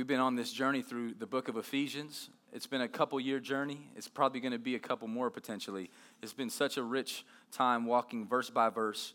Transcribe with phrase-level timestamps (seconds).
[0.00, 2.30] We've been on this journey through the book of Ephesians.
[2.54, 3.90] It's been a couple year journey.
[3.94, 5.90] It's probably going to be a couple more potentially.
[6.22, 9.12] It's been such a rich time walking verse by verse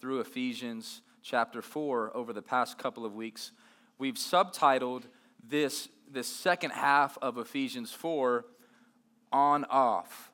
[0.00, 3.50] through Ephesians chapter 4 over the past couple of weeks.
[3.98, 5.06] We've subtitled
[5.42, 8.44] this, this second half of Ephesians 4
[9.32, 10.30] on off,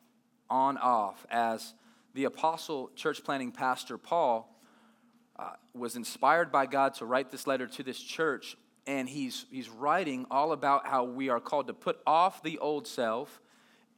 [0.51, 1.73] on off, as
[2.13, 4.55] the apostle church planting pastor Paul
[5.39, 9.69] uh, was inspired by God to write this letter to this church, and he's, he's
[9.69, 13.41] writing all about how we are called to put off the old self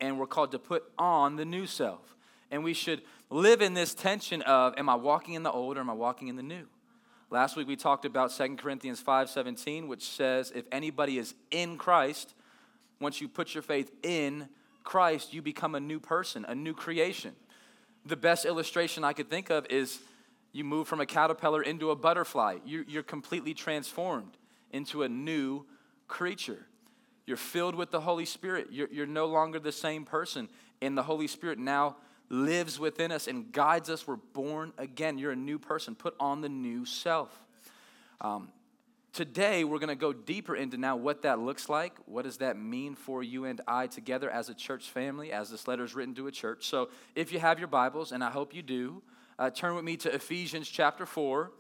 [0.00, 2.16] and we're called to put on the new self.
[2.50, 5.80] And we should live in this tension of am I walking in the old or
[5.80, 6.66] am I walking in the new?
[7.30, 12.34] Last week we talked about 2 Corinthians 5:17 which says if anybody is in Christ,
[13.00, 14.48] once you put your faith in
[14.84, 17.34] Christ, you become a new person, a new creation.
[18.05, 19.98] The best illustration I could think of is
[20.52, 22.58] you move from a caterpillar into a butterfly.
[22.64, 24.36] You're, completely transformed
[24.73, 25.65] into a new
[26.09, 26.66] creature.
[27.27, 28.69] You're filled with the Holy Spirit.
[28.70, 30.48] You're, you're no longer the same person.
[30.81, 31.97] And the Holy Spirit now
[32.28, 34.06] lives within us and guides us.
[34.06, 35.19] We're born again.
[35.19, 35.95] You're a new person.
[35.95, 37.45] Put on the new self.
[38.20, 38.48] Um,
[39.12, 41.97] today, we're going to go deeper into now what that looks like.
[42.06, 45.67] What does that mean for you and I together as a church family, as this
[45.67, 46.67] letter is written to a church?
[46.67, 49.03] So, if you have your Bibles, and I hope you do,
[49.39, 51.51] uh, turn with me to Ephesians chapter 4.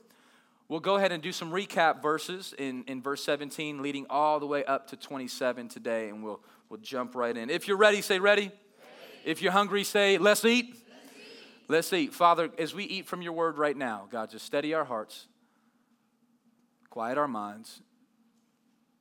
[0.68, 4.46] We'll go ahead and do some recap verses in, in verse 17, leading all the
[4.46, 7.50] way up to 27 today, and we'll, we'll jump right in.
[7.50, 8.46] If you're ready, say ready.
[8.46, 8.52] ready.
[9.24, 10.70] If you're hungry, say, let's eat.
[10.70, 11.68] let's eat.
[11.68, 12.14] Let's eat.
[12.14, 15.28] Father, as we eat from your word right now, God, just steady our hearts,
[16.90, 17.80] quiet our minds,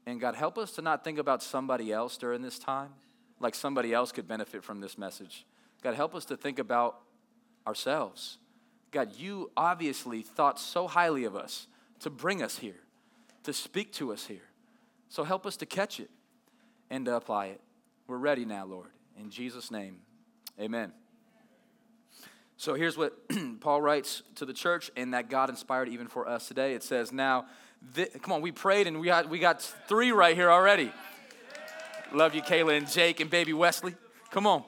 [0.05, 2.89] and God, help us to not think about somebody else during this time,
[3.39, 5.47] like somebody else could benefit from this message.
[5.81, 7.00] God, help us to think about
[7.66, 8.38] ourselves
[8.95, 11.67] God, you obviously thought so highly of us
[11.99, 12.79] to bring us here,
[13.43, 14.47] to speak to us here.
[15.09, 16.09] So help us to catch it
[16.89, 17.59] and to apply it.
[18.07, 18.88] We're ready now, Lord.
[19.19, 19.97] In Jesus' name,
[20.57, 20.93] amen.
[22.55, 23.17] So here's what
[23.59, 26.73] Paul writes to the church, and that God inspired even for us today.
[26.73, 27.47] It says, Now,
[27.95, 30.89] th- come on, we prayed and we got, we got three right here already.
[32.13, 33.94] Love you, Kayla and Jake and baby Wesley.
[34.31, 34.63] Come on.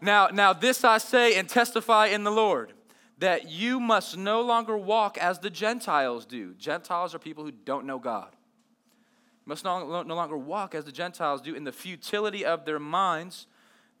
[0.00, 2.72] Now, now this I say and testify in the Lord
[3.18, 6.54] that you must no longer walk as the Gentiles do.
[6.54, 8.28] Gentiles are people who don't know God.
[8.32, 13.46] You must no, longer walk as the Gentiles do in the futility of their minds.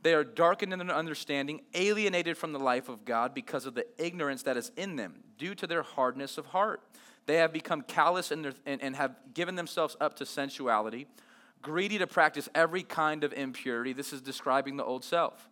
[0.02, 3.86] They are darkened in their understanding, alienated from the life of God because of the
[3.98, 6.82] ignorance that is in them, due to their hardness of heart.
[7.26, 11.06] They have become callous in their, and, and have given themselves up to sensuality,
[11.62, 13.92] greedy to practice every kind of impurity.
[13.92, 15.48] This is describing the old self.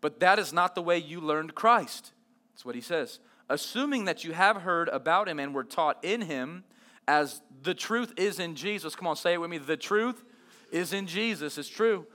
[0.00, 2.12] But that is not the way you learned Christ.
[2.60, 3.20] That's what he says.
[3.48, 6.64] Assuming that you have heard about him and were taught in him,
[7.08, 8.94] as the truth is in Jesus.
[8.94, 9.56] Come on, say it with me.
[9.56, 10.22] The truth
[10.70, 11.56] is in Jesus.
[11.56, 12.06] It's true.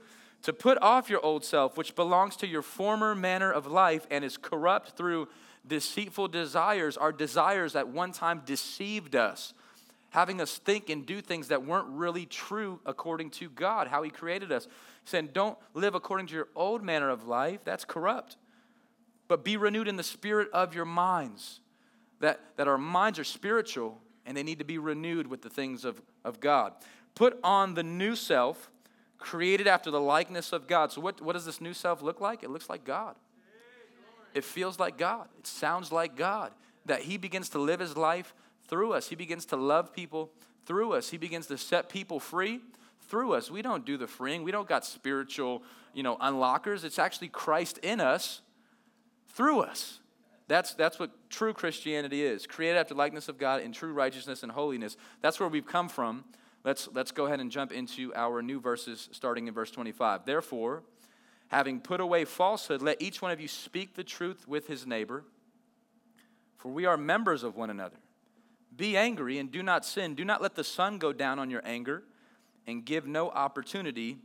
[0.42, 4.24] To put off your old self, which belongs to your former manner of life and
[4.24, 5.26] is corrupt through
[5.66, 9.52] deceitful desires, our desires that one time deceived us,
[10.10, 14.10] having us think and do things that weren't really true according to God, how He
[14.10, 14.66] created us.
[14.66, 14.70] He
[15.10, 18.36] said, Don't live according to your old manner of life, that's corrupt
[19.28, 21.60] but be renewed in the spirit of your minds.
[22.20, 25.84] That, that our minds are spiritual and they need to be renewed with the things
[25.84, 26.72] of, of God.
[27.14, 28.70] Put on the new self,
[29.18, 30.92] created after the likeness of God.
[30.92, 32.42] So, what, what does this new self look like?
[32.42, 33.16] It looks like God.
[34.34, 35.28] It feels like God.
[35.38, 36.52] It sounds like God.
[36.84, 38.34] That He begins to live His life
[38.66, 39.08] through us.
[39.08, 40.30] He begins to love people
[40.66, 41.10] through us.
[41.10, 42.60] He begins to set people free
[43.08, 43.50] through us.
[43.50, 44.42] We don't do the freeing.
[44.42, 45.62] We don't got spiritual,
[45.94, 46.84] you know, unlockers.
[46.84, 48.40] It's actually Christ in us
[49.36, 50.00] through us.
[50.48, 54.50] That's, that's what true Christianity is created after likeness of God in true righteousness and
[54.50, 54.96] holiness.
[55.20, 56.24] That's where we've come from.
[56.64, 60.24] Let's, let's go ahead and jump into our new verses starting in verse 25.
[60.24, 60.82] Therefore,
[61.48, 65.24] having put away falsehood, let each one of you speak the truth with his neighbor,
[66.56, 67.98] for we are members of one another.
[68.76, 70.14] Be angry and do not sin.
[70.14, 72.02] Do not let the sun go down on your anger,
[72.66, 74.18] and give no opportunity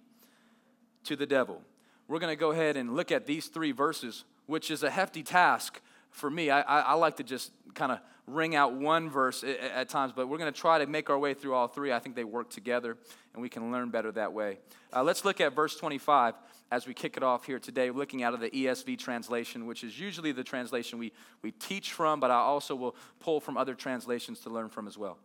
[1.03, 1.61] to the devil.
[2.07, 5.23] We're going to go ahead and look at these three verses which is a hefty
[5.23, 6.49] task for me.
[6.49, 10.11] I, I, I like to just kind of wring out one verse at, at times,
[10.13, 11.93] but we're going to try to make our way through all three.
[11.93, 12.97] I think they work together,
[13.33, 14.59] and we can learn better that way.
[14.93, 16.35] Uh, let's look at verse 25
[16.69, 19.97] as we kick it off here today, looking out of the ESV translation, which is
[19.97, 24.41] usually the translation we, we teach from, but I also will pull from other translations
[24.41, 25.17] to learn from as well.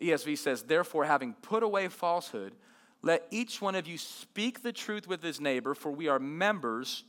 [0.00, 2.54] ESV says, Therefore, having put away falsehood,
[3.00, 7.04] let each one of you speak the truth with his neighbor, for we are members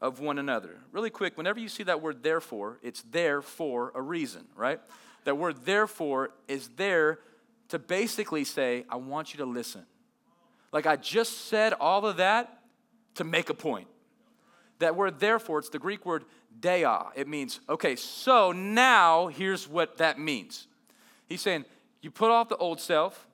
[0.00, 0.78] of one another.
[0.92, 4.80] Really quick, whenever you see that word therefore, it's there for a reason, right?
[5.24, 7.18] That word therefore is there
[7.68, 9.86] to basically say, I want you to listen.
[10.72, 12.60] Like I just said all of that
[13.14, 13.88] to make a point.
[14.78, 16.24] That word therefore, it's the Greek word
[16.60, 17.06] dia.
[17.14, 20.66] It means, okay, so now here's what that means.
[21.26, 21.64] He's saying,
[22.02, 23.26] you put off the old self,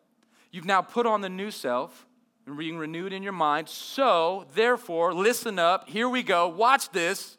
[0.50, 2.06] you've now put on the new self,
[2.46, 3.68] and being renewed in your mind.
[3.68, 5.88] So, therefore, listen up.
[5.88, 6.48] Here we go.
[6.48, 7.38] Watch this.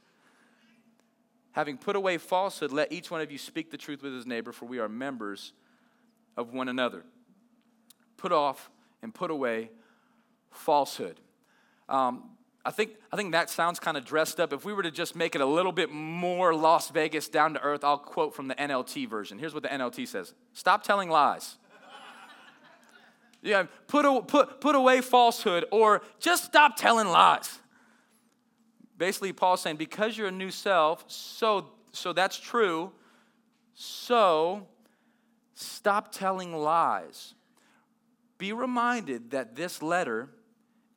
[1.52, 4.52] Having put away falsehood, let each one of you speak the truth with his neighbor,
[4.52, 5.54] for we are members
[6.36, 7.04] of one another.
[8.18, 8.72] Put off
[9.02, 9.70] and put away
[10.50, 11.20] falsehood.
[11.90, 12.32] Um,
[12.66, 14.54] I think, I think that sounds kind of dressed up.
[14.54, 17.62] If we were to just make it a little bit more Las Vegas down to
[17.62, 19.38] earth, I'll quote from the NLT version.
[19.38, 21.58] Here's what the NLT says Stop telling lies.
[23.44, 27.60] Yeah, put, put, put away falsehood or just stop telling lies.
[28.98, 32.92] Basically, Paul's saying, because you're a new self, so, so that's true,
[33.74, 34.68] so
[35.54, 37.34] stop telling lies.
[38.38, 40.30] Be reminded that this letter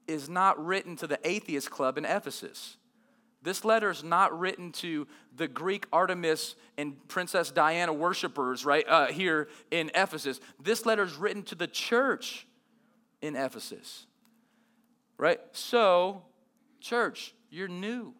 [0.06, 2.76] is not written to the atheist club in Ephesus.
[3.46, 5.06] This letter is not written to
[5.36, 10.40] the Greek Artemis and Princess Diana worshipers right uh, here in Ephesus.
[10.60, 12.44] This letter is written to the church
[13.22, 14.06] in Ephesus.
[15.16, 15.38] Right?
[15.52, 16.24] So,
[16.80, 18.14] church, you're new.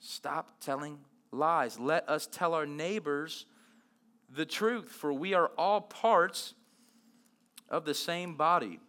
[0.00, 0.98] Stop telling
[1.30, 1.78] lies.
[1.78, 3.46] Let us tell our neighbors
[4.28, 6.54] the truth, for we are all parts
[7.68, 8.80] of the same body.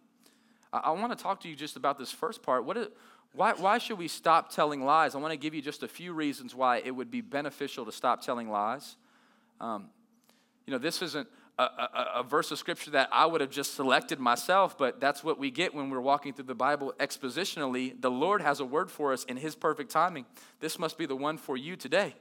[0.72, 2.64] I, I want to talk to you just about this first part.
[2.64, 2.88] What is,
[3.34, 5.14] why, why should we stop telling lies?
[5.14, 7.92] I want to give you just a few reasons why it would be beneficial to
[7.92, 8.96] stop telling lies.
[9.60, 9.88] Um,
[10.66, 11.28] you know, this isn't
[11.58, 15.22] a, a, a, verse of scripture that I would have just selected myself, but that's
[15.22, 18.00] what we get when we're walking through the Bible expositionally.
[18.00, 20.26] The Lord has a word for us in His perfect timing.
[20.60, 22.14] This must be the one for you today.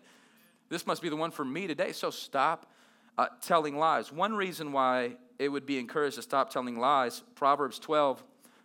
[0.70, 1.92] This must be the one for me today.
[1.92, 2.72] So stop
[3.18, 4.12] uh, telling lies.
[4.12, 8.24] One reason why it would be encouraged to stop telling lies, Proverbs 12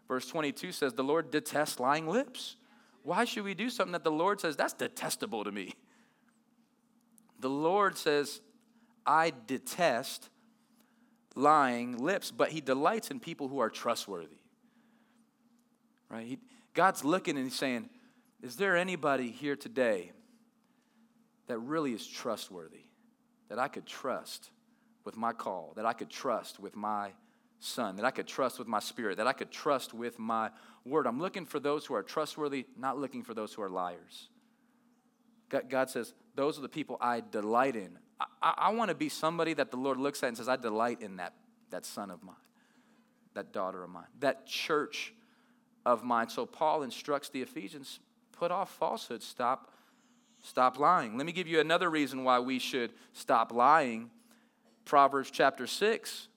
[0.09, 2.57] Verse 22 says, The Lord detests lying lips.
[3.03, 5.75] Why should we do something that the Lord says, that's detestable to me?
[7.41, 8.41] The Lord says,
[9.07, 10.29] I detest
[11.37, 14.39] lying lips, but He delights in people who are trustworthy.
[16.11, 16.27] Right?
[16.27, 16.39] He,
[16.75, 17.89] God's looking and He's saying,
[18.43, 20.13] Is there anybody here today
[21.47, 22.85] that really is trustworthy,
[23.49, 24.51] that I could trust
[25.05, 27.13] with my call, that I could trust with my
[27.61, 30.51] son, that I could trust with my spirit, that I could trust with my
[30.85, 31.07] word.
[31.07, 34.29] I'm looking for those who are trustworthy, not looking for those who are liars.
[35.69, 37.99] God says, Those are the people I delight in.
[38.21, 41.01] I, I, want to be somebody that the Lord looks at and says, I delight
[41.01, 41.35] in that,
[41.71, 42.35] that son of mine,
[43.35, 45.15] that daughter of mine, that church
[45.87, 46.29] of mine.
[46.29, 48.01] So Paul instructs the Ephesians
[48.33, 49.73] put off falsehood, stop,
[50.43, 51.17] stop lying.
[51.17, 54.11] Let me give you another reason why we should stop lying.
[54.85, 56.29] Proverbs chapter 6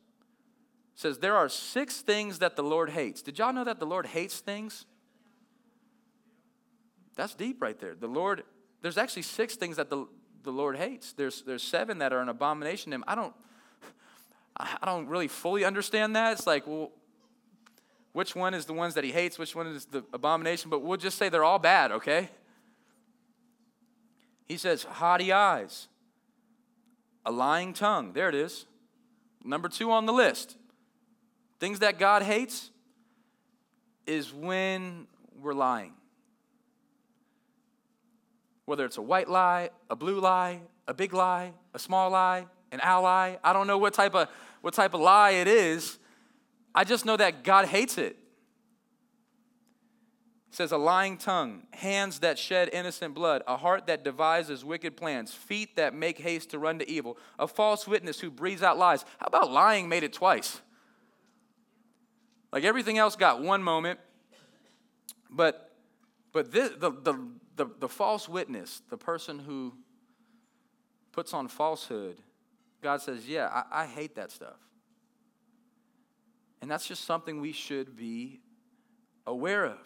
[1.02, 3.22] says there are six things that the Lord hates.
[3.22, 4.86] Did y'all know that the Lord hates things?
[7.16, 7.96] That's deep right there.
[7.96, 8.44] The Lord,
[8.82, 10.08] there's actually six things that the,
[10.44, 11.14] the Lord hates.
[11.14, 13.04] There's, there's seven that are an abomination to him.
[13.08, 13.34] I don't,
[14.58, 16.34] I don't really fully understand that.
[16.34, 16.92] It's like, well,
[18.14, 19.40] which one is the ones that he hates?
[19.40, 20.70] Which one is the abomination?
[20.70, 22.30] But we'll just say they're all bad, okay?
[24.48, 25.88] He says, haughty eyes,
[27.26, 28.14] a lying tongue.
[28.14, 28.66] There it is.
[29.44, 30.58] Number two on the list.
[31.62, 32.72] Things that God hates
[34.08, 35.06] is when
[35.40, 35.94] we're lying.
[38.66, 42.80] Whether it's a white lie, a blue lie, a big lie, a small lie, an
[42.82, 44.28] ally, I don't know what type of
[44.62, 46.00] what type of lie it is.
[46.74, 48.18] I just know that God hates it.
[50.50, 54.98] It says a lying tongue, hands that shed innocent blood, a heart that devises wicked
[54.98, 58.80] plans, feet that make haste to run to evil, a false witness who breathes out
[58.80, 59.06] lies.
[59.20, 60.60] How about lying made it twice?
[62.52, 64.00] Like everything else got one moment,
[65.30, 65.72] but
[66.34, 69.74] but this, the, the, the, the false witness, the person who
[71.12, 72.18] puts on falsehood,
[72.82, 74.58] God says, Yeah, I, I hate that stuff.
[76.62, 78.40] And that's just something we should be
[79.26, 79.80] aware of.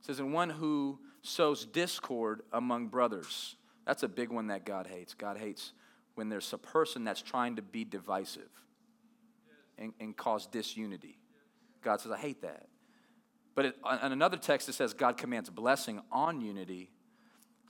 [0.00, 3.56] It says, and one who sows discord among brothers.
[3.86, 5.12] That's a big one that God hates.
[5.12, 5.72] God hates
[6.14, 8.48] when there's a person that's trying to be divisive
[9.76, 11.18] and, and cause disunity.
[11.84, 12.66] God says, I hate that.
[13.54, 16.90] But it, in another text, it says God commands blessing on unity.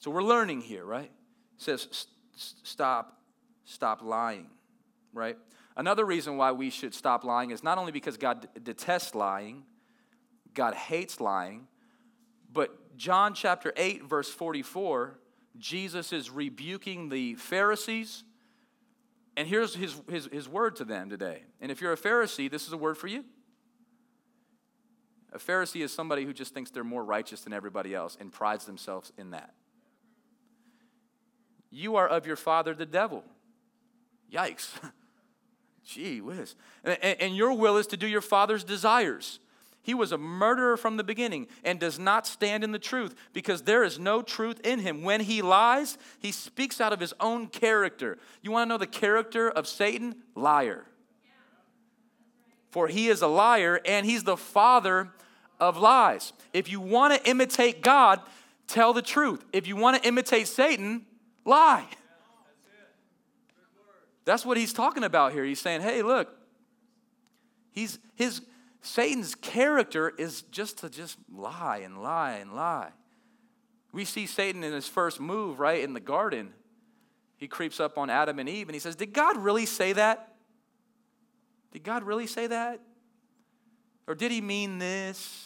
[0.01, 1.11] So we're learning here, right?
[1.11, 3.21] It says, stop,
[3.65, 4.49] stop lying,
[5.13, 5.37] right?
[5.77, 9.65] Another reason why we should stop lying is not only because God detests lying,
[10.55, 11.67] God hates lying,
[12.53, 15.19] but John chapter 8, verse 44,
[15.59, 18.25] Jesus is rebuking the Pharisees.
[19.37, 21.43] And here's his, his, his word to them today.
[21.61, 23.25] And if you're a Pharisee, this is a word for you.
[25.35, 28.65] A Pharisee is somebody who just thinks they're more righteous than everybody else and prides
[28.67, 29.53] themselves in that.
[31.71, 33.25] You are of your father, the devil.
[34.33, 34.71] Yikes.
[35.85, 36.55] Gee whiz.
[36.85, 39.41] And, and your will is to do your father's desires.
[39.83, 43.63] He was a murderer from the beginning and does not stand in the truth because
[43.63, 45.03] there is no truth in him.
[45.03, 48.19] When he lies, he speaks out of his own character.
[48.41, 50.15] You want to know the character of Satan?
[50.35, 50.87] Liar.
[52.71, 55.11] For he is a liar and he's the father
[55.61, 56.33] of lies.
[56.53, 58.21] If you want to imitate God,
[58.67, 59.45] tell the truth.
[59.53, 61.07] If you want to imitate Satan,
[61.45, 61.87] lie.
[64.25, 65.45] That's what he's talking about here.
[65.45, 66.29] He's saying, hey, look,
[67.73, 68.41] he's his
[68.81, 72.91] Satan's character is just to just lie and lie and lie.
[73.93, 76.53] We see Satan in his first move, right, in the garden.
[77.37, 80.35] He creeps up on Adam and Eve and he says, Did God really say that?
[81.73, 82.81] Did God really say that?
[84.07, 85.44] Or did he mean this?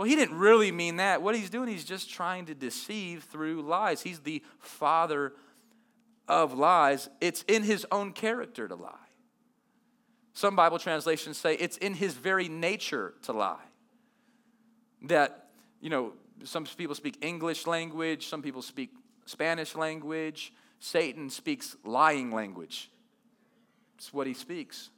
[0.00, 1.20] Well, he didn't really mean that.
[1.20, 4.00] What he's doing, he's just trying to deceive through lies.
[4.00, 5.34] He's the father
[6.26, 7.10] of lies.
[7.20, 8.94] It's in his own character to lie.
[10.32, 13.60] Some Bible translations say it's in his very nature to lie.
[15.02, 15.50] That,
[15.82, 16.14] you know,
[16.44, 18.92] some people speak English language, some people speak
[19.26, 20.54] Spanish language.
[20.78, 22.90] Satan speaks lying language.
[23.98, 24.88] It's what he speaks.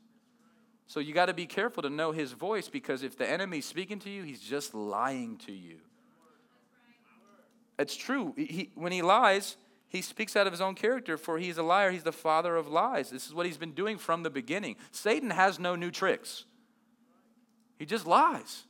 [0.93, 3.99] So you got to be careful to know his voice because if the enemy's speaking
[4.01, 5.79] to you, he's just lying to you.
[7.79, 8.35] It's true.
[8.37, 9.57] He, when he lies,
[9.89, 11.93] he speaks out of his own character, for he's a liar.
[11.93, 13.09] He's the father of lies.
[13.09, 14.77] This is what he's been doing from the beginning.
[14.91, 16.45] Satan has no new tricks,
[17.79, 18.65] he just lies.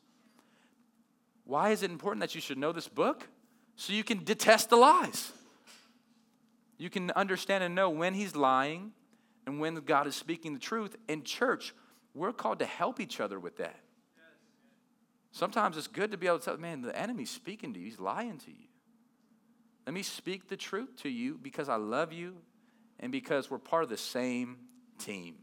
[1.42, 3.26] Why is it important that you should know this book?
[3.74, 5.32] So you can detest the lies.
[6.78, 8.92] You can understand and know when he's lying
[9.44, 10.94] and when God is speaking the truth.
[11.08, 11.74] In church,
[12.14, 13.80] we're called to help each other with that.
[15.30, 17.98] Sometimes it's good to be able to tell, man, the enemy's speaking to you, he's
[17.98, 18.68] lying to you.
[19.86, 22.36] Let me speak the truth to you because I love you
[23.00, 24.58] and because we're part of the same
[24.98, 25.36] team.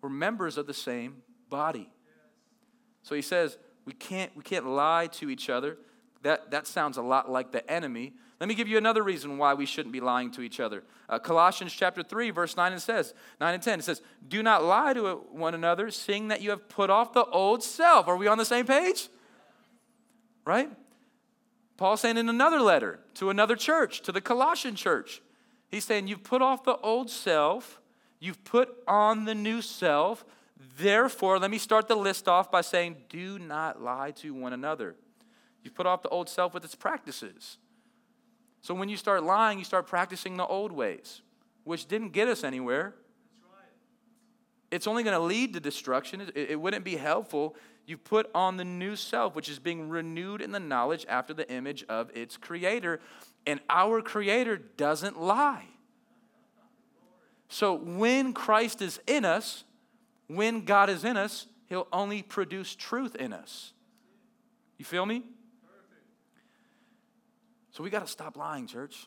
[0.00, 1.90] We're members of the same body.
[3.02, 5.76] So he says, we can't, we can't lie to each other.
[6.22, 8.14] That, that sounds a lot like the enemy.
[8.40, 10.84] Let me give you another reason why we shouldn't be lying to each other.
[11.08, 14.62] Uh, Colossians chapter 3, verse 9 and says, 9 and 10, it says, Do not
[14.62, 18.06] lie to one another, seeing that you have put off the old self.
[18.06, 19.08] Are we on the same page?
[20.44, 20.70] Right?
[21.76, 25.20] Paul's saying in another letter to another church, to the Colossian church,
[25.68, 27.80] he's saying, You've put off the old self,
[28.20, 30.24] you've put on the new self.
[30.76, 34.94] Therefore, let me start the list off by saying, Do not lie to one another.
[35.64, 37.58] You've put off the old self with its practices.
[38.60, 41.22] So when you start lying, you start practicing the old ways,
[41.64, 42.94] which didn't get us anywhere.
[44.70, 46.30] It's only going to lead to destruction.
[46.34, 50.52] It, wouldn't be helpful you put on the new self, which is being renewed in
[50.52, 53.00] the knowledge after the image of its creator.
[53.46, 55.64] And our creator doesn't lie.
[57.48, 59.64] So when Christ is in us,
[60.26, 63.72] when God is in us, he'll only produce truth in us.
[64.76, 65.22] You feel me?
[67.70, 69.06] So we got to stop lying, church.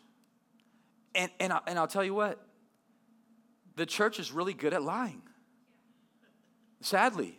[1.15, 2.39] And, and, I, and I'll tell you what,
[3.75, 5.22] the church is really good at lying.
[6.82, 7.38] Sadly.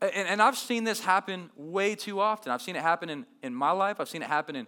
[0.00, 2.52] And, and I've seen this happen way too often.
[2.52, 4.66] I've seen it happen in, in my life, I've seen it happen in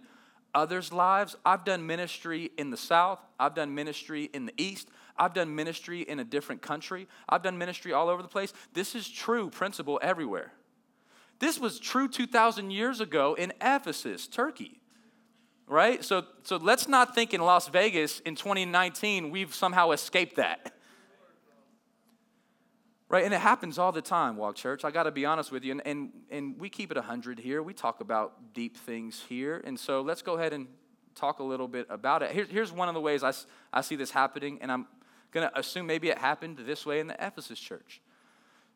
[0.53, 1.35] others' lives.
[1.45, 6.01] I've done ministry in the South, I've done ministry in the East, I've done ministry
[6.01, 8.53] in a different country, I've done ministry all over the place.
[8.73, 10.51] This is true principle everywhere.
[11.39, 14.79] This was true 2,000 years ago in Ephesus, Turkey.
[15.73, 16.05] Right?
[16.05, 20.71] So, so let's not think in Las Vegas in 2019 we've somehow escaped that.
[23.09, 23.25] Right?
[23.25, 24.85] And it happens all the time, Walk Church.
[24.85, 25.71] I got to be honest with you.
[25.71, 27.63] And, and, and we keep it 100 here.
[27.63, 29.63] We talk about deep things here.
[29.65, 30.67] And so let's go ahead and
[31.15, 32.29] talk a little bit about it.
[32.29, 33.33] Here, here's one of the ways I,
[33.71, 34.85] I see this happening, and I'm
[35.31, 37.99] going to assume maybe it happened this way in the Ephesus church.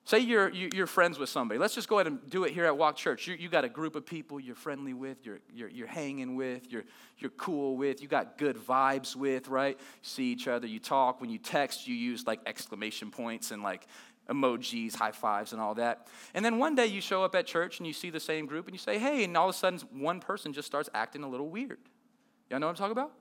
[0.08, 1.60] Say you're, you're friends with somebody.
[1.60, 3.28] Let's just go ahead and do it here at Walk Church.
[3.28, 6.72] You, you got a group of people you're friendly with, you're, you're, you're hanging with,
[6.72, 6.86] you're,
[7.18, 9.78] you're cool with, you got good vibes with, right?
[10.02, 11.20] see each other, you talk.
[11.20, 13.86] When you text, you use like exclamation points and like
[14.30, 16.08] emojis, high fives, and all that.
[16.34, 18.66] And then one day you show up at church and you see the same group
[18.66, 21.28] and you say, hey, and all of a sudden one person just starts acting a
[21.28, 21.80] little weird.
[22.50, 23.12] Y'all know what I'm talking about?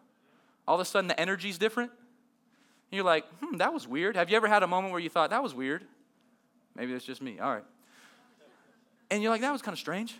[0.68, 1.90] All of a sudden the energy's different.
[1.90, 4.14] And you're like, hmm, that was weird.
[4.14, 5.84] Have you ever had a moment where you thought, that was weird?
[6.76, 7.38] Maybe that's just me.
[7.38, 7.64] All right.
[9.10, 10.16] And you're like, that was kind of strange.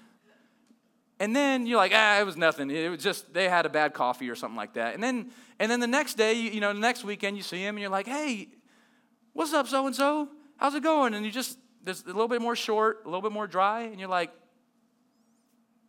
[1.18, 2.70] And then you're like, ah, it was nothing.
[2.70, 4.94] It was just they had a bad coffee or something like that.
[4.94, 7.62] And then, and then the next day, you, you know, the next weekend, you see
[7.62, 8.48] him and you're like, hey,
[9.32, 10.28] what's up, so and so?
[10.56, 11.14] how's it going?
[11.14, 14.00] And you just, there's a little bit more short, a little bit more dry, and
[14.00, 14.30] you're like,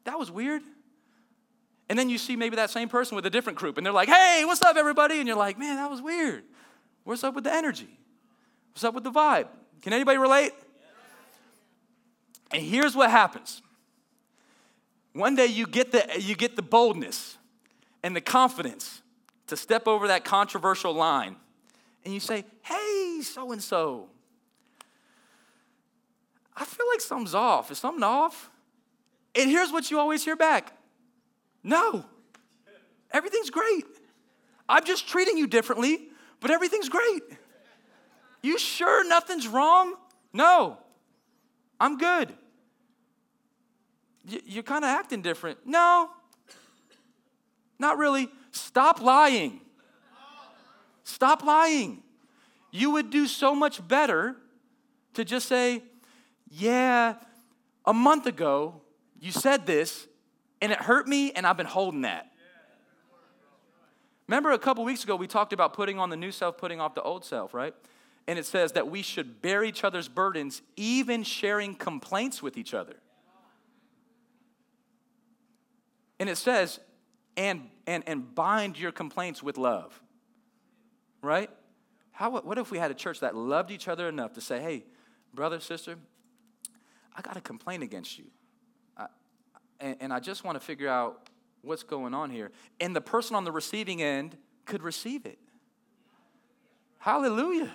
[0.03, 0.62] that was weird.
[1.89, 4.09] And then you see maybe that same person with a different group, and they're like,
[4.09, 5.19] hey, what's up, everybody?
[5.19, 6.43] And you're like, man, that was weird.
[7.03, 7.97] What's up with the energy?
[8.74, 9.47] What's up with the vibe?
[9.81, 10.51] Can anybody relate?
[12.51, 13.62] And here's what happens.
[15.13, 17.38] One day you get the, you get the boldness
[18.03, 19.01] and the confidence
[19.48, 21.36] to step over that controversial line
[22.05, 24.07] and you say, hey, so and so,
[26.55, 27.69] I feel like something's off.
[27.69, 28.50] Is something off?
[29.36, 30.72] And here's what you always hear back
[31.63, 32.05] No,
[33.12, 33.86] everything's great.
[34.69, 36.07] I'm just treating you differently,
[36.39, 37.24] but everything's great.
[38.41, 39.96] You sure nothing's wrong?
[40.34, 40.77] No,
[41.79, 42.34] I'm good.
[44.46, 45.60] You're kind of acting different.
[45.65, 46.10] No,
[47.79, 48.29] not really.
[48.51, 49.62] Stop lying.
[51.03, 52.03] Stop lying.
[52.72, 54.36] You would do so much better
[55.13, 55.84] to just say,
[56.50, 57.15] Yeah,
[57.86, 58.82] a month ago
[59.20, 60.08] you said this
[60.62, 62.32] and it hurt me and I've been holding that.
[64.27, 66.94] Remember a couple weeks ago we talked about putting on the new self, putting off
[66.94, 67.74] the old self, right?
[68.27, 72.74] And it says that we should bear each other's burdens, even sharing complaints with each
[72.74, 72.96] other.
[76.19, 76.79] And it says,
[77.38, 80.01] and, and, and bind your complaints with love.
[81.22, 81.50] Right?
[82.12, 84.86] How, what if we had a church that loved each other enough to say, hey,
[85.34, 85.96] brother, sister,
[87.15, 88.25] I got a complaint against you.
[88.98, 89.05] I,
[89.79, 91.29] and, and I just want to figure out
[91.62, 92.51] what's going on here.
[92.79, 95.38] And the person on the receiving end could receive it.
[96.98, 97.72] Hallelujah.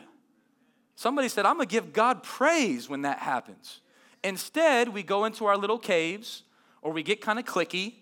[1.02, 3.80] Somebody said, I'm going to give God praise when that happens.
[4.22, 6.44] Instead, we go into our little caves
[6.80, 7.94] or we get kind of clicky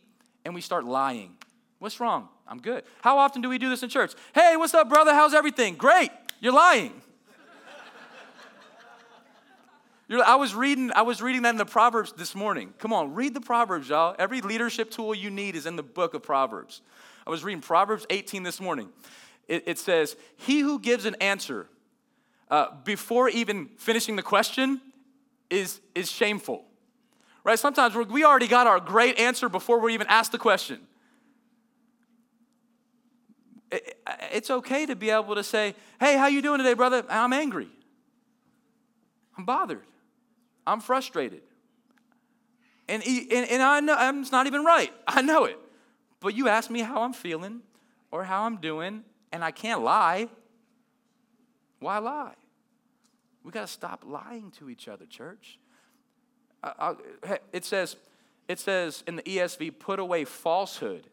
[0.45, 1.35] and we start lying.
[1.78, 2.28] What's wrong?
[2.47, 2.85] I'm good.
[3.00, 4.12] How often do we do this in church?
[4.35, 5.14] Hey, what's up, brother?
[5.14, 5.76] How's everything?
[5.76, 6.11] Great.
[6.40, 6.92] You're lying.
[10.23, 10.92] I was reading.
[10.95, 12.75] I was reading that in the Proverbs this morning.
[12.76, 14.14] Come on, read the Proverbs, y'all.
[14.19, 16.83] Every leadership tool you need is in the book of Proverbs.
[17.27, 18.90] I was reading Proverbs 18 this morning.
[19.48, 21.66] It, it says, "He who gives an answer
[22.51, 24.81] uh, before even finishing the question
[25.49, 26.65] is is shameful."
[27.45, 27.59] right?
[27.59, 30.81] Sometimes we already got our great answer before we even asked the question.
[34.33, 37.05] It's okay to be able to say, "Hey, how you doing today, brother?
[37.09, 37.69] I'm angry.
[39.39, 39.87] I'm bothered.
[40.67, 41.43] I'm frustrated."
[42.89, 44.93] And, and, and I know I'm, it's not even right.
[45.07, 45.57] I know it.
[46.19, 47.63] But you ask me how I'm feeling
[48.11, 50.29] or how I'm doing, and I can't lie.
[51.79, 52.35] Why lie?
[53.42, 55.59] We got to stop lying to each other, church.
[57.53, 57.96] It says,
[58.48, 61.09] it says in the ESV, put away falsehood.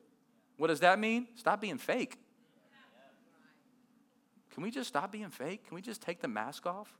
[0.57, 1.27] What does that mean?
[1.35, 2.17] Stop being fake.
[4.53, 5.67] Can we just stop being fake?
[5.67, 6.97] Can we just take the mask off?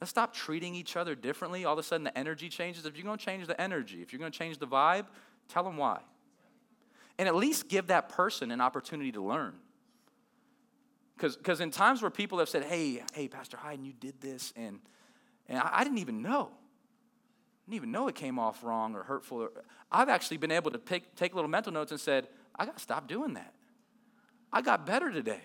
[0.00, 1.64] Let's stop treating each other differently.
[1.64, 2.86] All of a sudden, the energy changes.
[2.86, 5.06] If you're going to change the energy, if you're going to change the vibe,
[5.48, 6.00] tell them why.
[7.18, 9.54] And at least give that person an opportunity to learn.
[11.16, 14.80] Because in times where people have said, hey, hey, Pastor Hyden, you did this, and,
[15.48, 16.50] and I, I didn't even know
[17.64, 19.38] I didn't even know it came off wrong or hurtful.
[19.38, 19.50] Or,
[19.90, 22.82] I've actually been able to take, take little mental notes and said, I got to
[22.82, 23.54] stop doing that.
[24.52, 25.40] I got better today.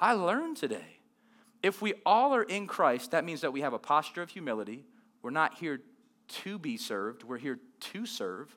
[0.00, 0.98] I learned today.
[1.62, 4.86] If we all are in Christ, that means that we have a posture of humility.
[5.20, 5.82] We're not here
[6.28, 8.56] to be served, we're here to serve.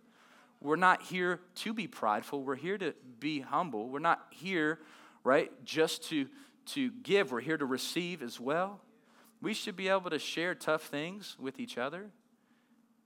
[0.61, 3.89] We're not here to be prideful, we're here to be humble.
[3.89, 4.79] We're not here,
[5.23, 6.27] right, just to,
[6.67, 8.81] to give, we're here to receive as well.
[9.41, 12.09] We should be able to share tough things with each other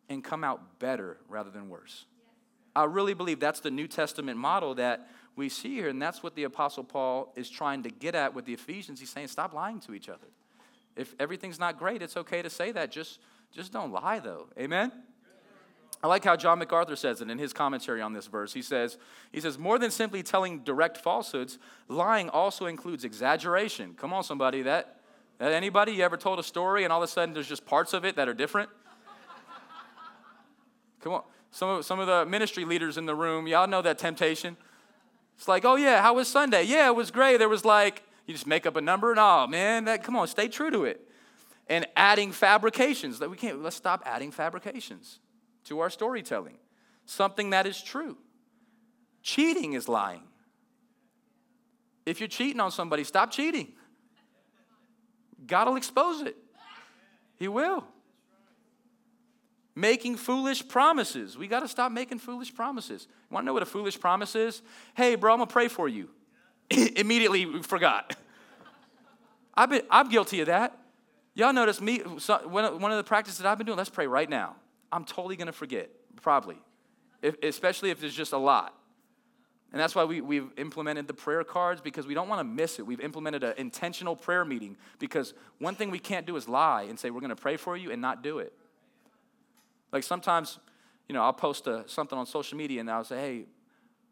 [0.09, 2.05] and come out better rather than worse.
[2.75, 6.35] I really believe that's the New Testament model that we see here, and that's what
[6.35, 8.99] the Apostle Paul is trying to get at with the Ephesians.
[8.99, 10.27] He's saying, stop lying to each other.
[10.95, 12.91] If everything's not great, it's okay to say that.
[12.91, 13.19] Just,
[13.51, 14.47] just don't lie, though.
[14.57, 14.91] Amen?
[16.03, 18.51] I like how John MacArthur says it in his commentary on this verse.
[18.51, 18.97] He says,
[19.31, 23.93] he says, more than simply telling direct falsehoods, lying also includes exaggeration.
[23.93, 24.63] Come on, somebody.
[24.63, 24.99] That,
[25.37, 27.93] that anybody you ever told a story and all of a sudden there's just parts
[27.93, 28.69] of it that are different?
[30.99, 31.23] Come on.
[31.51, 34.57] Some of, some of the ministry leaders in the room, y'all know that temptation.
[35.37, 36.63] It's like, oh yeah, how was Sunday?
[36.63, 37.37] Yeah, it was great.
[37.37, 40.27] There was like, you just make up a number and oh man, that come on,
[40.27, 41.07] stay true to it.
[41.69, 43.19] And adding fabrications.
[43.19, 45.19] That we can't let's stop adding fabrications
[45.65, 46.57] to our storytelling.
[47.05, 48.17] Something that is true.
[49.21, 50.23] Cheating is lying.
[52.05, 53.73] If you're cheating on somebody, stop cheating.
[55.45, 56.35] God will expose it.
[57.35, 57.85] He will
[59.75, 61.37] making foolish promises.
[61.37, 63.07] We got to stop making foolish promises.
[63.09, 64.61] You want to know what a foolish promise is?
[64.95, 66.09] Hey, bro, I'm going to pray for you.
[66.69, 68.15] Immediately forgot.
[69.55, 70.77] I've been, I'm guilty of that.
[71.35, 74.29] Y'all notice me, so, one of the practices that I've been doing, let's pray right
[74.29, 74.55] now.
[74.93, 75.89] I'm totally going to forget,
[76.21, 76.57] probably,
[77.23, 78.77] if, especially if there's just a lot.
[79.71, 82.77] And that's why we, we've implemented the prayer cards because we don't want to miss
[82.77, 82.85] it.
[82.85, 86.99] We've implemented an intentional prayer meeting because one thing we can't do is lie and
[86.99, 88.53] say, we're going to pray for you and not do it.
[89.91, 90.59] Like sometimes,
[91.09, 93.45] you know, I'll post a, something on social media and I'll say, hey,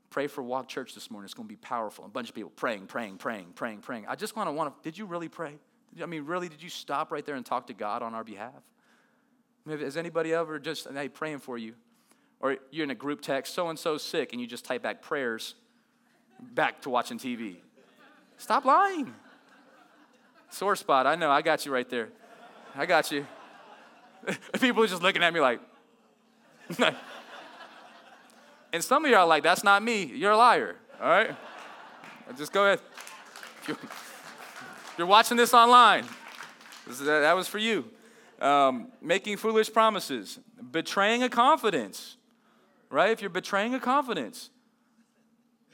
[0.09, 1.25] pray for Walk Church this morning.
[1.25, 2.05] It's going to be powerful.
[2.05, 4.05] A bunch of people praying, praying, praying, praying, praying.
[4.07, 5.53] I just want to want to, did you really pray?
[6.01, 8.63] I mean, really, did you stop right there and talk to God on our behalf?
[9.65, 11.75] Maybe, has anybody ever just, hey, praying for you?
[12.39, 15.01] Or you're in a group text, so and so sick, and you just type back
[15.01, 15.55] prayers
[16.39, 17.57] back to watching TV.
[18.37, 19.13] Stop lying.
[20.49, 22.09] Sore spot, I know, I got you right there.
[22.75, 23.25] I got you.
[24.59, 25.59] People are just looking at me like,
[28.73, 30.03] and some of y'all are like, that's not me.
[30.03, 31.35] You're a liar, all right?
[32.37, 32.79] Just go ahead.
[34.97, 36.05] You're watching this online,
[36.87, 37.85] that was for you.
[38.41, 40.39] Um, making foolish promises,
[40.71, 42.17] betraying a confidence
[42.91, 43.11] right?
[43.11, 44.49] If you're betraying a confidence,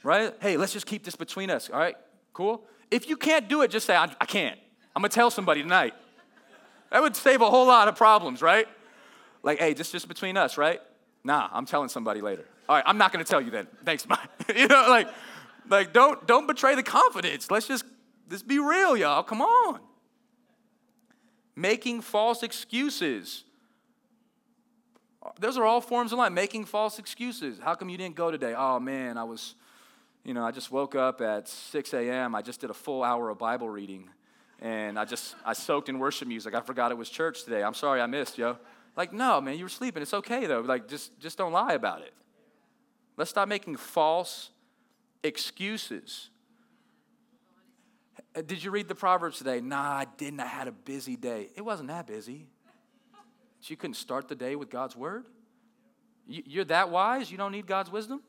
[0.02, 0.32] right?
[0.40, 1.96] Hey, let's just keep this between us, all right?
[2.32, 2.64] Cool?
[2.90, 4.58] If you can't do it, just say, I, I can't.
[4.96, 5.94] I'm gonna tell somebody tonight.
[6.90, 8.66] That would save a whole lot of problems, right?
[9.42, 10.80] Like, hey, just, just between us, right?
[11.22, 12.46] Nah, I'm telling somebody later.
[12.68, 13.66] All right, I'm not gonna tell you then.
[13.84, 14.18] Thanks, bye.
[14.56, 15.08] you know, like,
[15.68, 17.50] like don't don't betray the confidence.
[17.50, 17.84] Let's just
[18.30, 19.22] let's be real, y'all.
[19.22, 19.80] Come on.
[21.58, 23.44] Making false excuses
[25.40, 27.58] those are all forms of lying, making false excuses.
[27.58, 28.54] How come you didn't go today?
[28.56, 29.54] Oh man, I was,
[30.24, 32.34] you know, I just woke up at 6 a.m.
[32.34, 34.08] I just did a full hour of Bible reading.
[34.60, 36.54] And I just, I soaked in worship music.
[36.54, 37.62] I forgot it was church today.
[37.62, 38.56] I'm sorry I missed, yo.
[38.96, 40.02] Like, no, man, you were sleeping.
[40.02, 40.60] It's okay though.
[40.60, 42.14] Like, just, just don't lie about it.
[43.16, 44.50] Let's stop making false
[45.22, 46.30] excuses.
[48.38, 49.60] Uh, did you read the Proverbs today?
[49.60, 50.38] Nah, I didn't.
[50.38, 51.48] I had a busy day.
[51.56, 52.46] It wasn't that busy.
[53.60, 55.24] So you couldn't start the day with God's word?
[56.28, 57.32] You're that wise?
[57.32, 58.22] You don't need God's wisdom?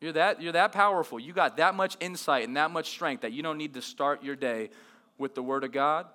[0.00, 1.20] You're that, you're that powerful.
[1.20, 4.22] You got that much insight and that much strength that you don't need to start
[4.22, 4.70] your day
[5.18, 6.06] with the word of God?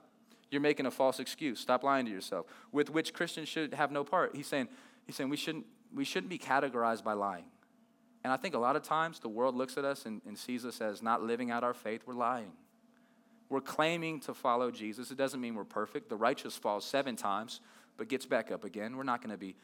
[0.50, 1.60] You're making a false excuse.
[1.60, 2.48] Stop lying to yourself.
[2.72, 4.36] With which Christians should have no part.
[4.36, 4.68] He's saying,
[5.06, 7.46] he's saying we, shouldn't, we shouldn't be categorized by lying.
[8.24, 10.66] And I think a lot of times the world looks at us and, and sees
[10.66, 12.02] us as not living out our faith.
[12.08, 12.52] We're lying.
[13.52, 15.12] We're claiming to follow Jesus.
[15.12, 16.08] It doesn't mean we're perfect.
[16.08, 17.60] The righteous falls seven times
[17.98, 18.96] but gets back up again.
[18.96, 19.58] We're not going to be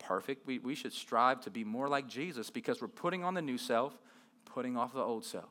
[0.00, 0.44] perfect.
[0.44, 3.56] We, we should strive to be more like Jesus because we're putting on the new
[3.56, 3.96] self,
[4.44, 5.48] putting off the old self.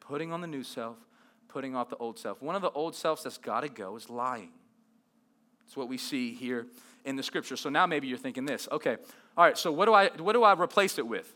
[0.00, 0.98] Putting on the new self,
[1.48, 2.42] putting off the old self.
[2.42, 4.50] One of the old selves that's got to go is lying.
[5.66, 6.66] It's what we see here
[7.06, 7.56] in the scripture.
[7.56, 8.68] So now maybe you're thinking this.
[8.70, 8.98] Okay,
[9.38, 11.34] all right, so what do I, what do I replace it with?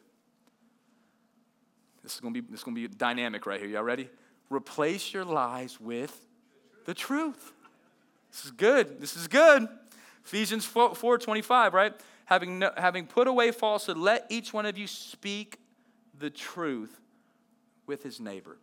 [2.02, 3.70] This is going to be, this is going to be dynamic right here.
[3.70, 4.10] Y'all ready?
[4.50, 6.26] Replace your lies with
[6.85, 7.52] the truth.
[8.30, 9.00] This is good.
[9.00, 9.68] This is good.
[10.24, 11.92] Ephesians 4, 4 25, right?
[12.26, 15.59] Having, no, having put away falsehood, let each one of you speak
[16.18, 17.00] the truth
[17.87, 18.57] with his neighbor.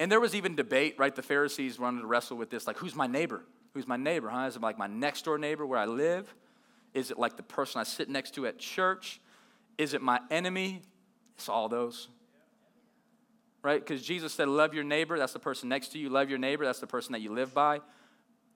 [0.00, 1.14] And there was even debate, right?
[1.14, 3.44] The Pharisees wanted to wrestle with this like, who's my neighbor?
[3.74, 4.46] Who's my neighbor, huh?
[4.46, 6.34] Is it like my next door neighbor where I live?
[6.94, 9.20] Is it like the person I sit next to at church?
[9.78, 10.82] Is it my enemy?
[11.36, 12.08] It's all those.
[13.64, 13.80] Right?
[13.80, 15.18] Because Jesus said, Love your neighbor.
[15.18, 16.10] That's the person next to you.
[16.10, 16.66] Love your neighbor.
[16.66, 17.80] That's the person that you live by.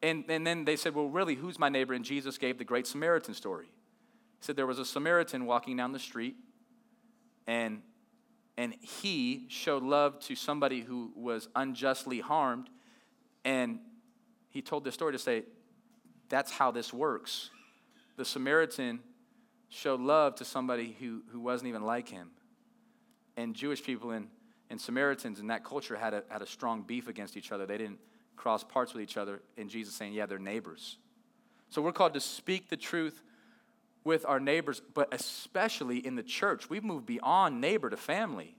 [0.03, 1.95] And, and then they said, Well, really, who's my neighbor?
[1.95, 3.65] And Jesus gave the Great Samaritan story.
[3.65, 6.37] He said there was a Samaritan walking down the street,
[7.47, 7.81] and,
[8.59, 12.69] and he showed love to somebody who was unjustly harmed.
[13.47, 13.81] And
[14.51, 15.45] he told this story to say,
[16.29, 17.49] That's how this works.
[18.17, 19.01] The Samaritan
[19.71, 22.31] showed love to somebody who, who wasn't even like him.
[23.39, 24.29] And Jewish people and,
[24.71, 27.67] and Samaritans in that culture had a, had a strong beef against each other.
[27.67, 27.99] They didn't
[28.37, 30.99] cross parts with each other, and Jesus saying, yeah, they're neighbors.
[31.71, 33.23] So we're called to speak the truth
[34.05, 36.71] with our neighbors, but especially in the church.
[36.71, 38.57] We've moved beyond neighbor to family,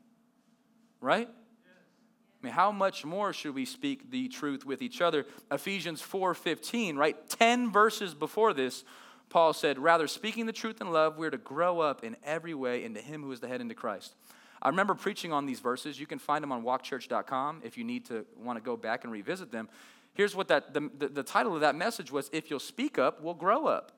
[1.02, 1.28] right?
[1.28, 5.26] I mean, how much more should we speak the truth with each other?
[5.52, 7.17] Ephesians 4:15, right?
[7.30, 8.86] 10 verses before this,
[9.30, 12.84] Paul said, "Rather speaking the truth in love, we're to grow up in every way
[12.84, 14.15] into him who is the head into Christ."
[14.62, 16.00] I remember preaching on these verses.
[16.00, 19.13] You can find them on walkchurch.com if you need to want to go back and
[19.13, 19.69] revisit them.
[20.13, 23.22] Here's what that the, the, the title of that message was If You'll Speak Up,
[23.22, 23.93] We'll Grow Up.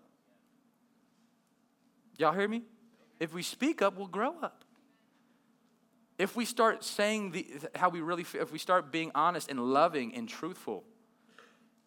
[2.17, 2.61] Y'all hear me?
[3.19, 4.63] If we speak up, we'll grow up.
[6.17, 9.59] If we start saying the, how we really feel, if we start being honest and
[9.59, 10.83] loving and truthful,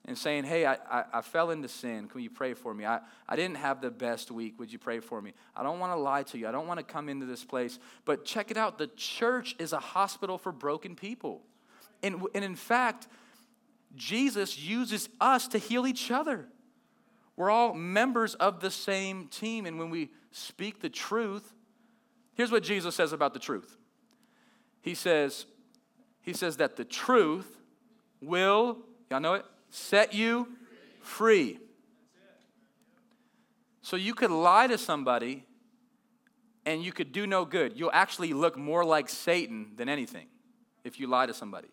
[0.06, 2.08] and saying, Hey, I, I, I, fell into sin.
[2.08, 2.84] Can you pray for me?
[2.84, 4.58] I, I didn't have the best week.
[4.58, 5.32] Would you pray for me?
[5.56, 6.46] I don't want to lie to you.
[6.46, 7.78] I don't want to come into this place.
[8.04, 11.42] But check it out the church is a hospital for broken people.
[12.02, 13.08] And, and in fact,
[13.96, 16.48] Jesus uses us to heal each other.
[17.36, 19.64] We're all members of the same team.
[19.64, 21.54] And when we speak the truth,
[22.34, 23.76] here's what Jesus says about the truth.
[24.82, 25.46] He says,
[26.20, 27.58] He says that the truth
[28.20, 28.78] will,
[29.10, 30.48] y'all know it, set you
[31.00, 31.58] free.
[33.82, 35.44] So you could lie to somebody
[36.64, 37.76] and you could do no good.
[37.76, 40.28] You'll actually look more like Satan than anything
[40.84, 41.68] if you lie to somebody.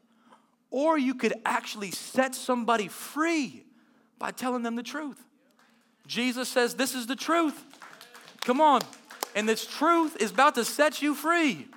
[0.71, 3.65] Or you could actually set somebody free
[4.17, 5.23] by telling them the truth.
[6.07, 7.63] Jesus says, This is the truth.
[8.43, 8.81] Come on.
[9.35, 11.67] And this truth is about to set you free.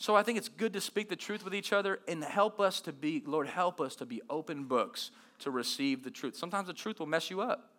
[0.00, 2.80] So I think it's good to speak the truth with each other and help us
[2.82, 5.10] to be, Lord, help us to be open books
[5.40, 6.36] to receive the truth.
[6.36, 7.74] Sometimes the truth will mess you up,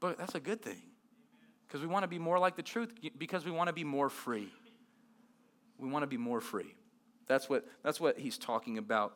[0.00, 0.82] but that's a good thing
[1.68, 4.08] because we want to be more like the truth because we want to be more
[4.08, 4.48] free.
[5.78, 6.74] We want to be more free.
[7.28, 9.14] That's what, that's what he's talking about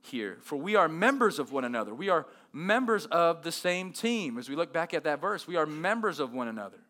[0.00, 0.38] here.
[0.40, 1.94] For we are members of one another.
[1.94, 4.38] We are members of the same team.
[4.38, 6.80] As we look back at that verse, we are members of one another.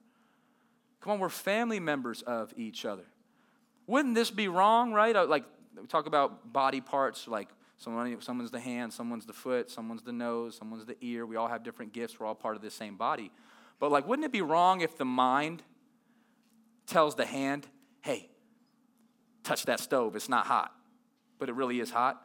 [1.03, 3.05] Come on, we're family members of each other.
[3.89, 5.17] Wouldn't this be wrong, right?
[5.17, 7.49] Uh, like, we talk about body parts, like
[7.79, 11.25] someone, someone's the hand, someone's the foot, someone's the nose, someone's the ear.
[11.25, 12.21] We all have different gifts.
[12.21, 13.33] We're all part of the same body.
[13.81, 15.63] But, like, wouldn't it be wrong if the mind
[16.87, 17.67] tells the hand,
[18.03, 18.29] hey,
[19.43, 20.71] touch that stove, it's not hot,
[21.39, 22.23] but it really is hot?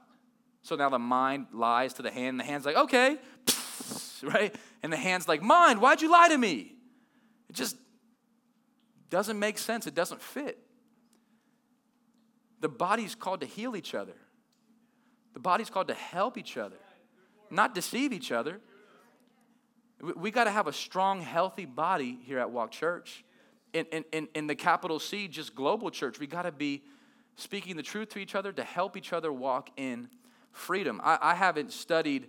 [0.63, 3.17] So now the mind lies to the hand, and the hand's like, okay,
[4.23, 4.53] right?
[4.81, 6.73] And the hand's like, mind, why'd you lie to me?
[7.49, 7.77] It just
[9.09, 10.59] doesn't make sense, it doesn't fit.
[12.63, 14.15] The body's called to heal each other,
[15.33, 16.77] the body's called to help each other,
[17.51, 18.61] not deceive each other.
[20.15, 23.25] We got to have a strong, healthy body here at Walk Church.
[23.73, 26.83] In, in, in the capital C, just global church, we got to be
[27.35, 30.07] speaking the truth to each other to help each other walk in
[30.53, 31.01] freedom.
[31.03, 32.27] I, I haven't studied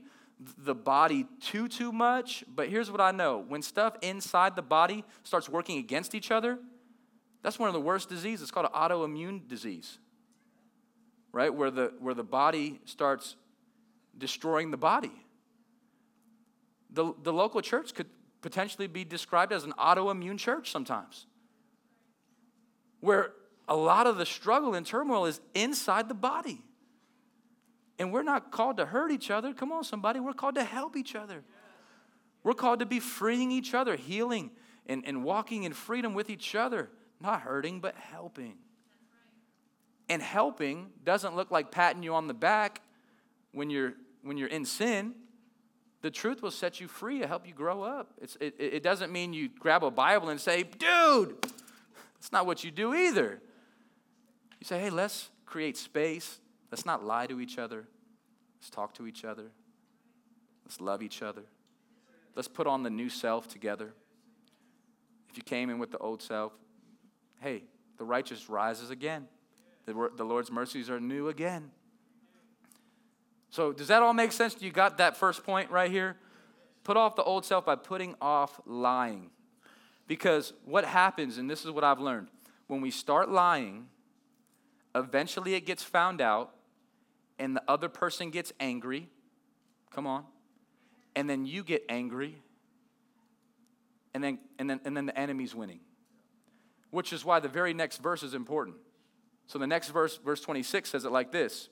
[0.58, 5.04] the body too too much but here's what i know when stuff inside the body
[5.22, 6.58] starts working against each other
[7.40, 10.00] that's one of the worst diseases it's called an autoimmune disease
[11.34, 13.36] right where the where the body starts
[14.16, 15.12] destroying the body
[16.90, 18.06] the, the local church could
[18.40, 21.26] potentially be described as an autoimmune church sometimes
[23.00, 23.32] where
[23.66, 26.62] a lot of the struggle and turmoil is inside the body
[27.98, 29.52] and we're not called to hurt each other.
[29.54, 30.20] Come on, somebody.
[30.20, 31.44] We're called to help each other.
[32.42, 34.50] We're called to be freeing each other, healing,
[34.86, 36.90] and, and walking in freedom with each other.
[37.20, 38.56] Not hurting, but helping.
[40.08, 42.82] And helping doesn't look like patting you on the back
[43.52, 45.14] when you're, when you're in sin.
[46.02, 48.12] The truth will set you free to help you grow up.
[48.20, 52.62] It's, it, it doesn't mean you grab a Bible and say, dude, that's not what
[52.62, 53.40] you do either.
[54.60, 56.40] You say, hey, let's create space
[56.74, 57.86] Let's not lie to each other.
[58.58, 59.52] Let's talk to each other.
[60.64, 61.42] Let's love each other.
[62.34, 63.94] Let's put on the new self together.
[65.30, 66.52] If you came in with the old self,
[67.40, 67.62] hey,
[67.96, 69.28] the righteous rises again.
[69.86, 71.70] The, Lord's mercies are new again.
[73.50, 74.56] So, does that all make sense?
[74.60, 76.16] You got that first point right here?
[76.82, 79.30] Put off the old self by putting off lying.
[80.06, 82.28] Because what happens, and this is what I've learned,
[82.66, 83.86] when we start lying,
[84.94, 86.54] eventually it gets found out,
[87.38, 89.08] and the other person gets angry.
[89.90, 90.24] Come on.
[91.16, 92.42] And then you get angry.
[94.14, 95.80] And then, and then, and then the enemy's winning.
[96.90, 98.76] Which is why the very next verse is important.
[99.46, 101.68] So the next verse, verse 26, says it like this,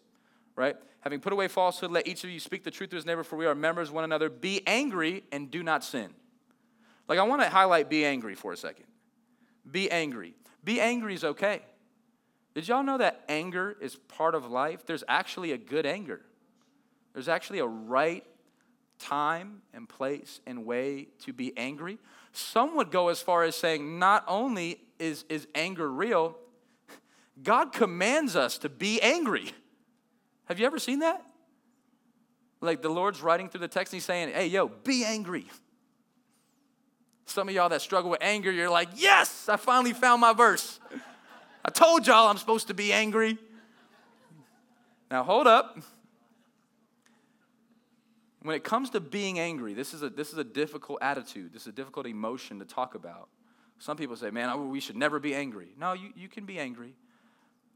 [0.56, 0.76] right?
[1.00, 3.36] Having put away falsehood, let each of you speak the truth to his neighbor, for
[3.36, 4.28] we are members one another.
[4.28, 6.10] Be angry and do not sin.
[7.08, 8.86] Like, I want to highlight be angry for a second.
[9.68, 10.34] Be angry.
[10.62, 11.62] Be angry is okay.
[12.54, 14.84] Did y'all know that anger is part of life?
[14.86, 16.20] There's actually a good anger.
[17.14, 18.24] There's actually a right
[18.98, 21.98] time and place and way to be angry.
[22.32, 26.36] Some would go as far as saying not only is, is anger real,
[27.40, 29.52] God commands us to be angry.
[30.46, 31.24] Have you ever seen that?
[32.60, 35.46] Like the Lord's writing through the text and he's saying, hey, yo, be angry.
[37.26, 40.78] Some of y'all that struggle with anger, you're like, yes, I finally found my verse.
[41.64, 43.38] I told y'all I'm supposed to be angry.
[45.10, 45.78] Now, hold up.
[48.42, 51.52] When it comes to being angry, this is a, this is a difficult attitude.
[51.52, 53.28] This is a difficult emotion to talk about.
[53.78, 55.74] Some people say, man, we should never be angry.
[55.78, 56.94] No, you, you can be angry.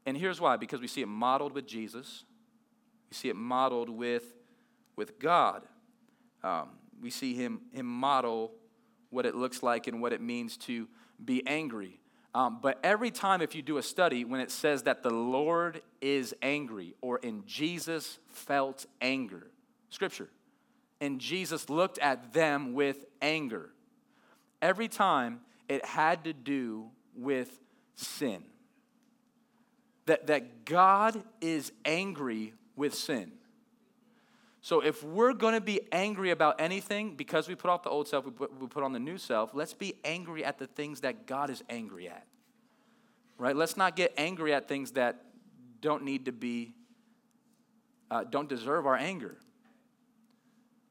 [0.07, 2.25] And here's why because we see it modeled with Jesus,
[3.11, 4.35] we see it modeled with,
[4.95, 5.65] with God.
[6.43, 6.71] Um,
[7.03, 8.53] we see him, him model
[9.11, 10.89] what it looks like and what it means to
[11.23, 11.99] be angry.
[12.35, 15.81] Um, but every time, if you do a study, when it says that the Lord
[16.01, 19.51] is angry or in Jesus felt anger,
[19.89, 20.29] Scripture.
[21.01, 23.71] And Jesus looked at them with anger.
[24.61, 27.59] Every time it had to do with
[27.95, 28.45] sin.
[30.07, 33.33] That, that God is angry with sin.
[34.67, 38.09] So if we're going to be angry about anything, because we put off the old
[38.09, 41.03] self, we put, we put on the new self, let's be angry at the things
[41.03, 42.27] that God is angry at.
[43.39, 43.55] Right?
[43.55, 45.23] Let's not get angry at things that
[45.81, 46.75] don't need to be,
[48.11, 49.37] uh, don't deserve our anger.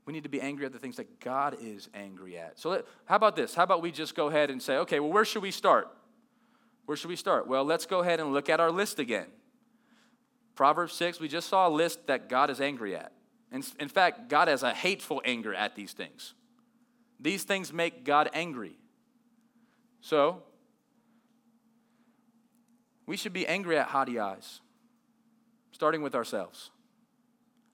[0.06, 2.58] We need to be angry at the things that God is angry at.
[2.58, 3.56] So, let, how about this?
[3.56, 5.89] How about we just go ahead and say, okay, well, where should we start?
[6.86, 7.48] Where should we start?
[7.48, 9.28] Well, let's go ahead and look at our list again.
[10.56, 13.12] Proverbs 6, we just saw a list that God is angry at.
[13.52, 16.34] In, in fact, God has a hateful anger at these things.
[17.19, 18.78] These things make God angry.
[20.02, 20.43] So,
[23.06, 24.62] we should be angry at haughty eyes,
[25.71, 26.71] starting with ourselves.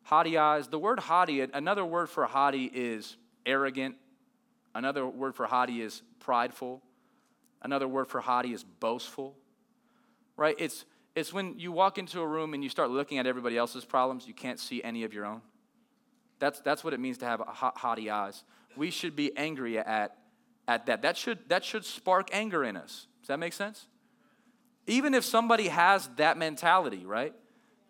[0.03, 3.95] Haughty eyes, the word haughty, another word for haughty is arrogant.
[4.73, 6.81] Another word for haughty is prideful.
[7.61, 9.35] Another word for haughty is boastful.
[10.37, 10.55] Right?
[10.57, 13.85] It's, it's when you walk into a room and you start looking at everybody else's
[13.85, 15.41] problems, you can't see any of your own.
[16.39, 18.43] That's, that's what it means to have haughty eyes.
[18.75, 20.17] We should be angry at,
[20.67, 21.03] at that.
[21.03, 23.07] That should, that should spark anger in us.
[23.21, 23.87] Does that make sense?
[24.87, 27.35] Even if somebody has that mentality, right?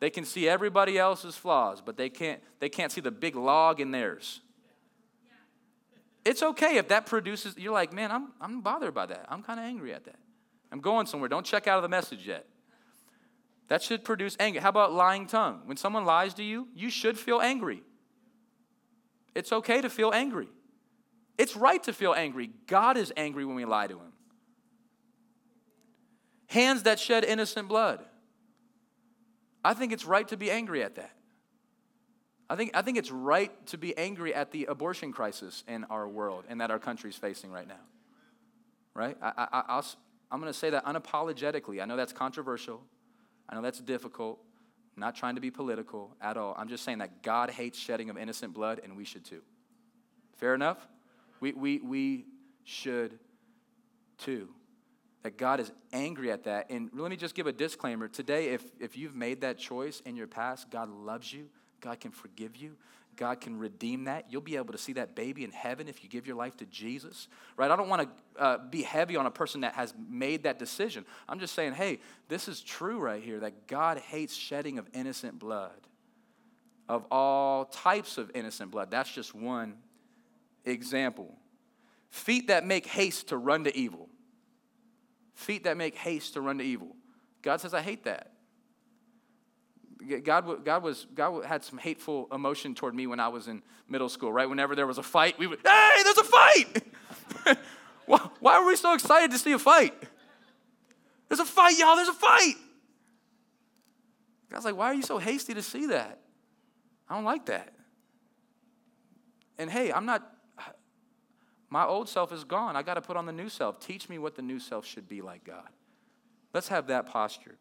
[0.01, 3.79] They can see everybody else's flaws, but they can't, they can't see the big log
[3.79, 4.41] in theirs.
[6.23, 9.25] It's okay if that produces, you're like, man, I'm, I'm bothered by that.
[9.29, 10.19] I'm kind of angry at that.
[10.71, 11.29] I'm going somewhere.
[11.29, 12.45] Don't check out of the message yet.
[13.67, 14.61] That should produce anger.
[14.61, 15.61] How about lying tongue?
[15.65, 17.83] When someone lies to you, you should feel angry.
[19.33, 20.49] It's okay to feel angry.
[21.37, 22.51] It's right to feel angry.
[22.67, 24.13] God is angry when we lie to him.
[26.47, 28.03] Hands that shed innocent blood.
[29.63, 31.11] I think it's right to be angry at that.
[32.51, 36.05] I think, I think it's right to be angry at the abortion crisis in our
[36.05, 37.79] world and that our country is facing right now.
[38.93, 39.17] Right?
[39.21, 39.85] I, I, I'll,
[40.29, 41.81] I'm going to say that unapologetically.
[41.81, 42.81] I know that's controversial.
[43.47, 44.37] I know that's difficult.
[44.97, 46.53] I'm not trying to be political at all.
[46.57, 49.43] I'm just saying that God hates shedding of innocent blood, and we should too.
[50.35, 50.85] Fair enough?
[51.39, 52.25] We, we, we
[52.65, 53.17] should
[54.17, 54.49] too.
[55.23, 56.69] That God is angry at that.
[56.69, 58.09] And let me just give a disclaimer.
[58.09, 61.47] Today, if, if you've made that choice in your past, God loves you,
[61.81, 62.77] God can forgive you,
[63.15, 64.25] God can redeem that.
[64.29, 66.65] You'll be able to see that baby in heaven if you give your life to
[66.65, 67.69] Jesus, right?
[67.69, 71.05] I don't want to uh, be heavy on a person that has made that decision.
[71.27, 75.39] I'm just saying, hey, this is true right here that God hates shedding of innocent
[75.39, 75.87] blood,
[76.87, 78.89] of all types of innocent blood.
[78.89, 79.75] That's just one
[80.65, 81.35] example.
[82.09, 84.09] Feet that make haste to run to evil.
[85.33, 86.95] Feet that make haste to run to evil.
[87.41, 88.31] God says, I hate that.
[90.23, 94.09] God, God, was, God had some hateful emotion toward me when I was in middle
[94.09, 94.49] school, right?
[94.49, 96.83] Whenever there was a fight, we would, hey, there's a fight!
[98.05, 99.93] why, why are we so excited to see a fight?
[101.27, 102.55] There's a fight, y'all, there's a fight!
[104.49, 106.19] God's like, why are you so hasty to see that?
[107.09, 107.73] I don't like that.
[109.57, 110.29] And hey, I'm not,
[111.69, 112.75] my old self is gone.
[112.75, 113.79] I got to put on the new self.
[113.79, 115.69] Teach me what the new self should be like, God.
[116.53, 117.57] Let's have that posture.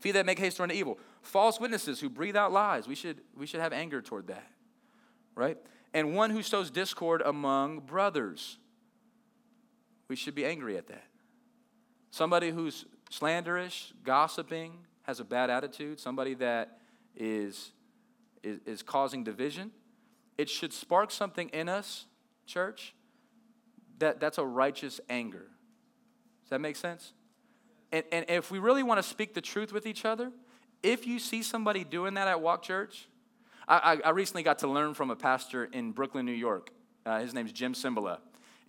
[0.00, 0.98] Feet that make haste to run to evil.
[1.26, 2.86] False witnesses who breathe out lies.
[2.86, 4.48] We should, we should have anger toward that,
[5.34, 5.58] right?
[5.92, 8.58] And one who sows discord among brothers.
[10.06, 11.02] We should be angry at that.
[12.12, 16.78] Somebody who's slanderous, gossiping, has a bad attitude, somebody that
[17.16, 17.72] is,
[18.44, 19.72] is, is causing division.
[20.38, 22.06] It should spark something in us,
[22.46, 22.94] church,
[23.98, 25.48] that, that's a righteous anger.
[26.44, 27.14] Does that make sense?
[27.90, 30.30] And, and if we really want to speak the truth with each other,
[30.82, 33.08] if you see somebody doing that at Walk Church,
[33.68, 36.70] I, I, I recently got to learn from a pastor in Brooklyn, New York.
[37.04, 38.18] Uh, his name's Jim Cymbala.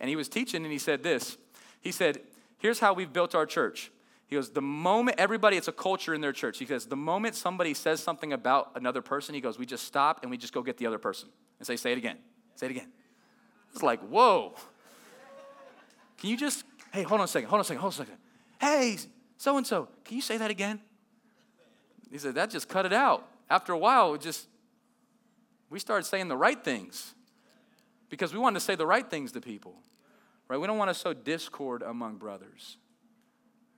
[0.00, 1.36] And he was teaching and he said this.
[1.80, 2.20] He said,
[2.58, 3.92] Here's how we've built our church.
[4.26, 6.58] He goes, The moment everybody, it's a culture in their church.
[6.58, 10.20] He says, The moment somebody says something about another person, he goes, We just stop
[10.22, 11.28] and we just go get the other person
[11.58, 12.18] and say, Say it again.
[12.54, 12.88] Say it again.
[13.72, 14.54] It's like, Whoa.
[16.18, 18.06] Can you just, hey, hold on a second, hold on a second, hold on a
[18.06, 18.18] second.
[18.60, 18.98] Hey,
[19.36, 20.80] so and so, can you say that again?
[22.10, 23.28] He said, That just cut it out.
[23.50, 24.46] After a while, it just,
[25.70, 27.14] we started saying the right things
[28.10, 29.74] because we wanted to say the right things to people,
[30.48, 30.58] right?
[30.58, 32.76] We don't want to sow discord among brothers.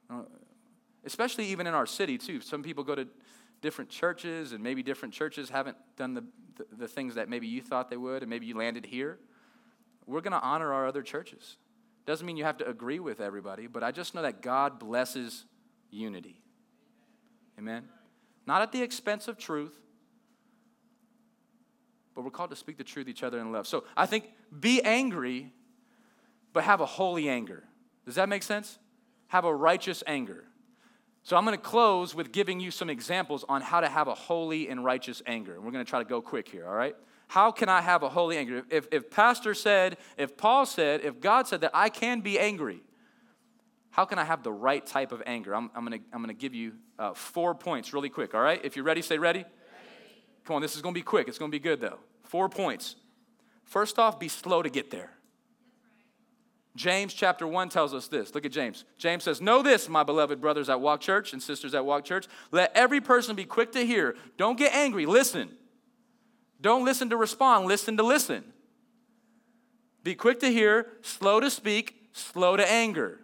[0.09, 0.23] Uh,
[1.05, 2.41] especially even in our city, too.
[2.41, 3.07] Some people go to
[3.63, 6.25] different churches, and maybe different churches haven't done the,
[6.57, 9.19] the, the things that maybe you thought they would, and maybe you landed here.
[10.07, 11.57] We're going to honor our other churches.
[12.07, 15.45] Doesn't mean you have to agree with everybody, but I just know that God blesses
[15.91, 16.41] unity.
[17.59, 17.85] Amen?
[18.47, 19.79] Not at the expense of truth,
[22.15, 23.67] but we're called to speak the truth to each other in love.
[23.67, 25.53] So I think be angry,
[26.53, 27.65] but have a holy anger.
[28.05, 28.79] Does that make sense?
[29.29, 30.45] Have a righteous anger.
[31.23, 34.15] So I'm going to close with giving you some examples on how to have a
[34.15, 35.55] holy and righteous anger.
[35.55, 36.97] And we're going to try to go quick here, all right?
[37.29, 38.65] How can I have a holy anger?
[38.71, 42.83] If, if Pastor said, if Paul said, if God said that I can be angry,
[43.91, 45.55] how can I have the right type of anger?
[45.55, 48.61] I'm, I'm going to I'm gonna give you uh, four points really quick, all right?
[48.65, 49.41] If you're ready, say ready.
[49.41, 49.51] ready.
[50.45, 51.29] Come on, this is going to be quick.
[51.29, 51.99] It's going to be good, though.
[52.25, 52.97] Four points.
[53.65, 55.13] First off, be slow to get there.
[56.77, 58.35] James chapter 1 tells us this.
[58.35, 58.85] Look at James.
[58.97, 62.27] James says, Know this, my beloved brothers at Walk Church and sisters at Walk Church.
[62.53, 64.17] Let every person be quick to hear.
[64.37, 65.05] Don't get angry.
[65.07, 65.51] Listen.
[66.61, 67.67] Don't listen to respond.
[67.67, 68.45] Listen to listen.
[70.03, 73.21] Be quick to hear, slow to speak, slow to anger.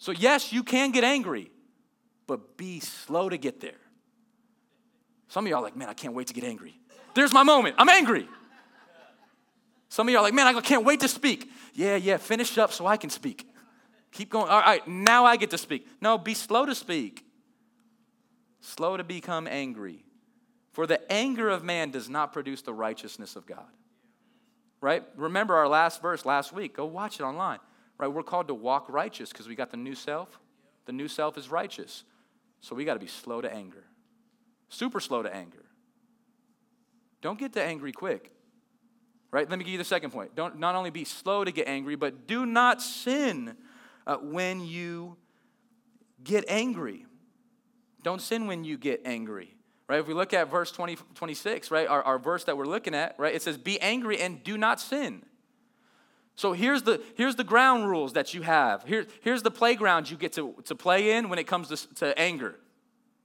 [0.00, 1.50] So, yes, you can get angry,
[2.26, 3.78] but be slow to get there.
[5.28, 6.74] Some of y'all are like, man, I can't wait to get angry.
[7.14, 7.76] There's my moment.
[7.78, 8.26] I'm angry.
[9.90, 11.50] Some of y'all like, man, I can't wait to speak.
[11.74, 13.46] Yeah, yeah, finish up so I can speak.
[14.12, 14.48] Keep going.
[14.48, 15.86] All right, now I get to speak.
[16.00, 17.24] No, be slow to speak,
[18.60, 20.04] slow to become angry.
[20.72, 23.66] For the anger of man does not produce the righteousness of God.
[24.80, 25.04] Right?
[25.16, 26.76] Remember our last verse last week.
[26.76, 27.58] Go watch it online.
[28.00, 28.08] Right?
[28.08, 30.40] We're called to walk righteous because we got the new self.
[30.86, 32.04] The new self is righteous.
[32.60, 33.84] So we got to be slow to anger.
[34.70, 35.66] Super slow to anger.
[37.20, 38.32] Don't get to angry quick.
[39.30, 39.48] Right?
[39.48, 40.34] Let me give you the second point.
[40.34, 43.54] Don't not only be slow to get angry, but do not sin
[44.06, 45.16] uh, when you
[46.24, 47.04] get angry.
[48.02, 49.54] Don't sin when you get angry.
[49.88, 50.00] Right?
[50.00, 53.14] If we look at verse 20, 26, right, our, our verse that we're looking at,
[53.18, 55.22] right, it says, Be angry and do not sin.
[56.36, 58.84] So here's the, here's the ground rules that you have.
[58.84, 62.18] Here, here's the playground you get to, to play in when it comes to, to
[62.18, 62.56] anger.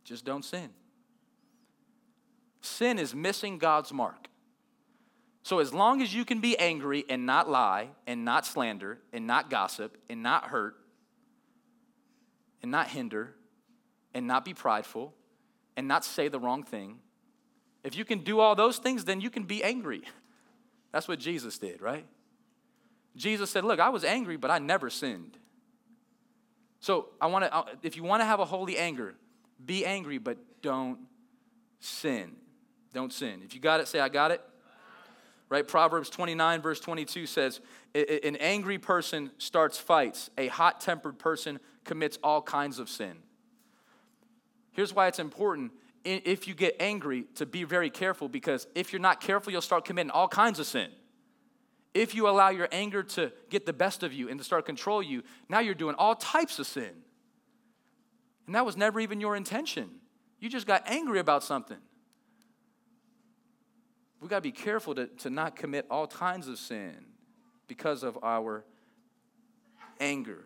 [0.03, 0.69] Just don't sin.
[2.61, 4.27] Sin is missing God's mark.
[5.43, 9.27] So, as long as you can be angry and not lie, and not slander, and
[9.27, 10.75] not gossip, and not hurt,
[12.63, 13.35] and not hinder,
[14.15, 15.13] and not be prideful,
[15.77, 16.97] and not say the wrong thing,
[17.83, 20.01] if you can do all those things, then you can be angry.
[20.91, 22.07] That's what Jesus did, right?
[23.15, 25.37] Jesus said, Look, I was angry, but I never sinned.
[26.79, 29.15] So, I want to, uh, if you want to have a holy anger,
[29.63, 30.99] be angry, but don't
[31.79, 32.33] sin.
[32.93, 33.41] Don't sin.
[33.43, 34.41] If you got it, say, I got it
[35.49, 35.67] right?
[35.67, 37.61] Proverbs 29, verse 22 says,
[37.93, 43.13] An angry person starts fights, a hot tempered person commits all kinds of sin.
[44.71, 45.71] Here's why it's important
[46.03, 49.85] if you get angry to be very careful because if you're not careful, you'll start
[49.85, 50.89] committing all kinds of sin.
[51.95, 55.01] If you allow your anger to get the best of you and to start control
[55.01, 56.91] you, now you're doing all types of sin.
[58.45, 59.89] And that was never even your intention.
[60.39, 61.79] You just got angry about something
[64.25, 66.95] we got to be careful to, to not commit all kinds of sin
[67.67, 68.65] because of our
[69.99, 70.45] anger.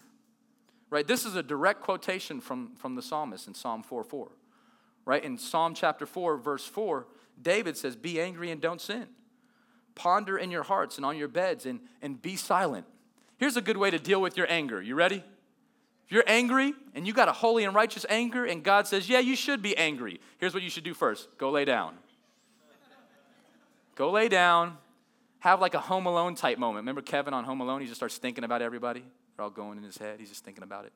[0.89, 1.07] Right?
[1.07, 4.31] This is a direct quotation from, from the psalmist in Psalm 4 4.
[5.05, 5.23] Right?
[5.23, 7.07] In Psalm chapter 4, verse 4,
[7.41, 9.07] David says, Be angry and don't sin.
[9.99, 12.85] Ponder in your hearts and on your beds and, and be silent.
[13.37, 14.81] Here's a good way to deal with your anger.
[14.81, 15.17] You ready?
[16.05, 19.19] If you're angry and you got a holy and righteous anger, and God says, Yeah,
[19.19, 21.95] you should be angry, here's what you should do first go lay down.
[23.95, 24.77] Go lay down,
[25.39, 26.83] have like a Home Alone type moment.
[26.83, 27.81] Remember Kevin on Home Alone?
[27.81, 29.03] He just starts thinking about everybody.
[29.35, 30.21] They're all going in his head.
[30.21, 30.93] He's just thinking about it.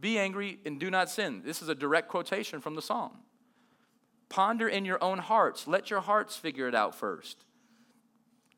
[0.00, 1.42] Be angry and do not sin.
[1.44, 3.12] This is a direct quotation from the psalm.
[4.30, 5.68] Ponder in your own hearts.
[5.68, 7.44] Let your hearts figure it out first.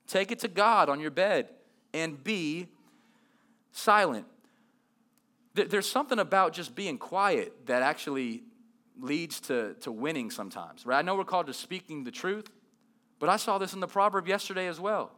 [0.06, 1.48] Take it to God on your bed
[1.92, 2.68] and be
[3.72, 4.26] silent.
[5.54, 8.42] There's something about just being quiet that actually
[9.00, 10.98] leads to, to winning sometimes, right?
[10.98, 12.50] I know we're called to speaking the truth,
[13.18, 15.12] but I saw this in the proverb yesterday as well,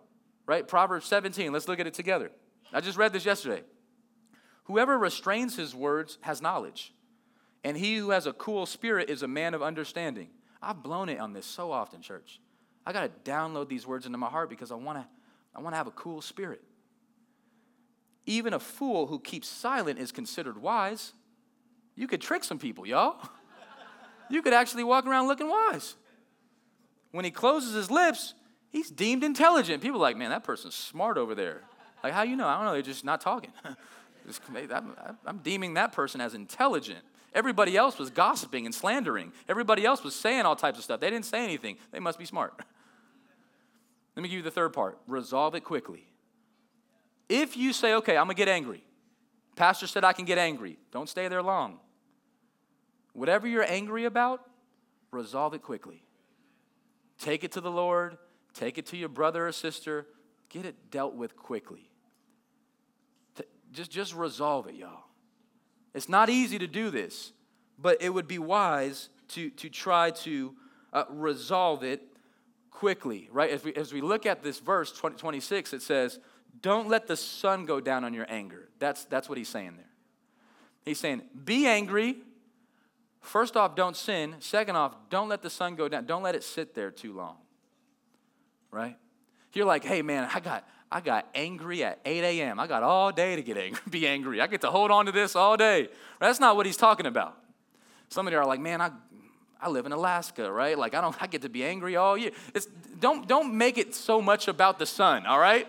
[0.46, 0.66] right?
[0.66, 1.52] Proverbs 17.
[1.52, 2.30] Let's look at it together.
[2.72, 3.62] I just read this yesterday.
[4.64, 6.92] Whoever restrains his words has knowledge,
[7.64, 10.28] and he who has a cool spirit is a man of understanding.
[10.62, 12.40] I've blown it on this so often, church.
[12.88, 15.06] I got to download these words into my heart because I want to
[15.54, 16.62] I want to have a cool spirit.
[18.26, 21.12] Even a fool who keeps silent is considered wise.
[21.94, 23.16] You could trick some people, y'all.
[24.30, 25.94] You could actually walk around looking wise
[27.12, 28.34] when he closes his lips,
[28.70, 29.82] he's deemed intelligent.
[29.82, 31.62] People are like, man, that person's smart over there.
[32.02, 32.46] Like, how you know?
[32.46, 32.72] I don't know.
[32.72, 33.52] They're just not talking.
[35.26, 37.00] I'm deeming that person as intelligent.
[37.34, 39.32] Everybody else was gossiping and slandering.
[39.48, 41.00] Everybody else was saying all types of stuff.
[41.00, 41.76] They didn't say anything.
[41.92, 42.54] They must be smart.
[44.18, 46.04] Let me give you the third part resolve it quickly.
[47.28, 48.82] If you say, okay, I'm to get angry,
[49.54, 51.78] Pastor said I can get angry, don't stay there long.
[53.12, 54.40] Whatever you're angry about,
[55.12, 56.02] resolve it quickly.
[57.20, 58.18] take it to the Lord,
[58.54, 60.04] take it to your brother or sister,
[60.48, 61.88] get it dealt with quickly.
[63.70, 65.04] Just, just resolve it, y'all.
[65.94, 67.30] It's not easy to do this,
[67.78, 70.56] but it would be wise to, to try to
[70.92, 72.02] uh, resolve it
[72.78, 73.50] quickly, right?
[73.50, 76.20] As we, as we look at this verse 20, 26, it says,
[76.62, 78.68] Don't let the sun go down on your anger.
[78.78, 79.90] That's, that's what he's saying there.
[80.84, 82.18] He's saying, Be angry.
[83.20, 84.36] First off, don't sin.
[84.38, 86.06] Second off, don't let the sun go down.
[86.06, 87.38] Don't let it sit there too long.
[88.70, 88.96] Right?
[89.54, 92.60] You're like, hey man, I got I got angry at 8 a.m.
[92.60, 94.40] I got all day to get angry, be angry.
[94.40, 95.88] I get to hold on to this all day.
[96.20, 97.36] That's not what he's talking about.
[98.08, 98.92] Some of you are like, man, I
[99.60, 100.78] I live in Alaska, right?
[100.78, 102.30] Like I don't I get to be angry all year.
[102.54, 102.66] It's
[103.00, 105.66] don't don't make it so much about the sun, all right?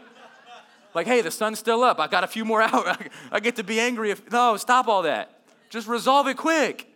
[0.96, 2.00] Like, hey, the sun's still up.
[2.00, 2.98] I got a few more hours.
[3.32, 5.40] I get to be angry if no, stop all that.
[5.70, 6.88] Just resolve it quick.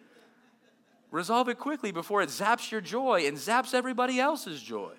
[1.11, 4.93] Resolve it quickly before it zaps your joy and zaps everybody else's joy.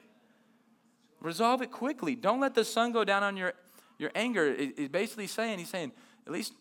[1.20, 2.14] Resolve it quickly.
[2.14, 3.55] Don't let the sun go down on your,
[3.99, 4.55] your anger.
[4.55, 5.90] He's basically saying, he's saying,
[6.24, 6.53] at least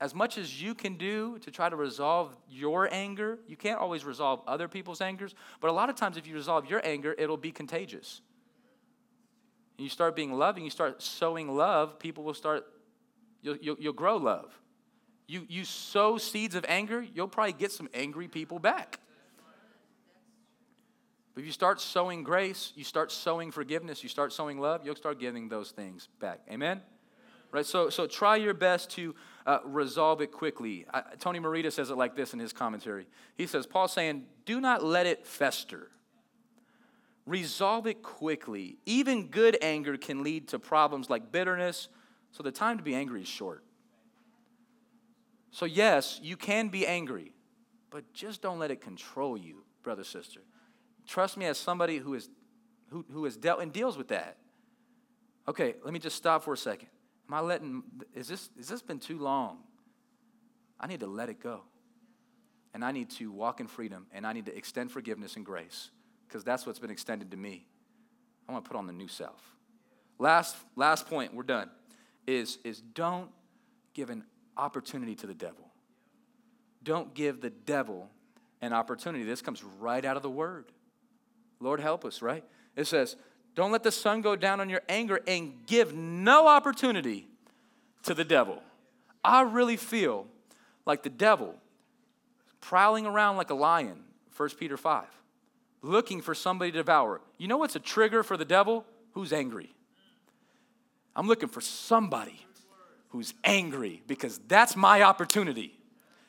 [0.00, 4.04] as much as you can do to try to resolve your anger, you can't always
[4.04, 7.36] resolve other people's angers, but a lot of times if you resolve your anger, it'll
[7.36, 8.20] be contagious.
[9.76, 12.64] And you start being loving, you start sowing love, people will start,
[13.42, 14.52] you'll, you'll, you'll grow love.
[15.26, 19.00] You, you sow seeds of anger, you'll probably get some angry people back.
[21.34, 24.96] But if you start sowing grace, you start sowing forgiveness, you start sowing love, you'll
[24.96, 26.40] start giving those things back.
[26.50, 26.80] Amen?
[27.52, 27.64] Right?
[27.64, 29.14] So, so try your best to
[29.48, 30.84] uh, resolve it quickly.
[31.20, 33.06] Tony Merida says it like this in his commentary.
[33.34, 35.90] He says, Paul's saying, do not let it fester.
[37.24, 38.76] Resolve it quickly.
[38.84, 41.88] Even good anger can lead to problems like bitterness,
[42.30, 43.64] so the time to be angry is short.
[45.50, 47.32] So, yes, you can be angry,
[47.88, 50.40] but just don't let it control you, brother, sister.
[51.06, 52.28] Trust me as somebody who, is,
[52.90, 54.36] who, who has dealt and deals with that.
[55.48, 56.88] Okay, let me just stop for a second.
[57.28, 57.82] Am I letting,
[58.14, 59.58] is this, has this been too long?
[60.80, 61.62] I need to let it go.
[62.74, 65.90] And I need to walk in freedom and I need to extend forgiveness and grace
[66.26, 67.66] because that's what's been extended to me.
[68.48, 69.42] I want to put on the new self.
[70.18, 71.70] Last, last point, we're done,
[72.26, 73.30] is, is don't
[73.94, 74.24] give an
[74.56, 75.70] opportunity to the devil.
[76.82, 78.08] Don't give the devil
[78.60, 79.24] an opportunity.
[79.24, 80.66] This comes right out of the word.
[81.60, 82.44] Lord, help us, right?
[82.76, 83.16] It says,
[83.58, 87.26] Don't let the sun go down on your anger and give no opportunity
[88.04, 88.62] to the devil.
[89.24, 90.28] I really feel
[90.86, 91.56] like the devil
[92.60, 94.04] prowling around like a lion,
[94.36, 95.06] 1 Peter 5,
[95.82, 97.20] looking for somebody to devour.
[97.36, 98.84] You know what's a trigger for the devil?
[99.14, 99.74] Who's angry.
[101.16, 102.46] I'm looking for somebody
[103.08, 105.76] who's angry because that's my opportunity.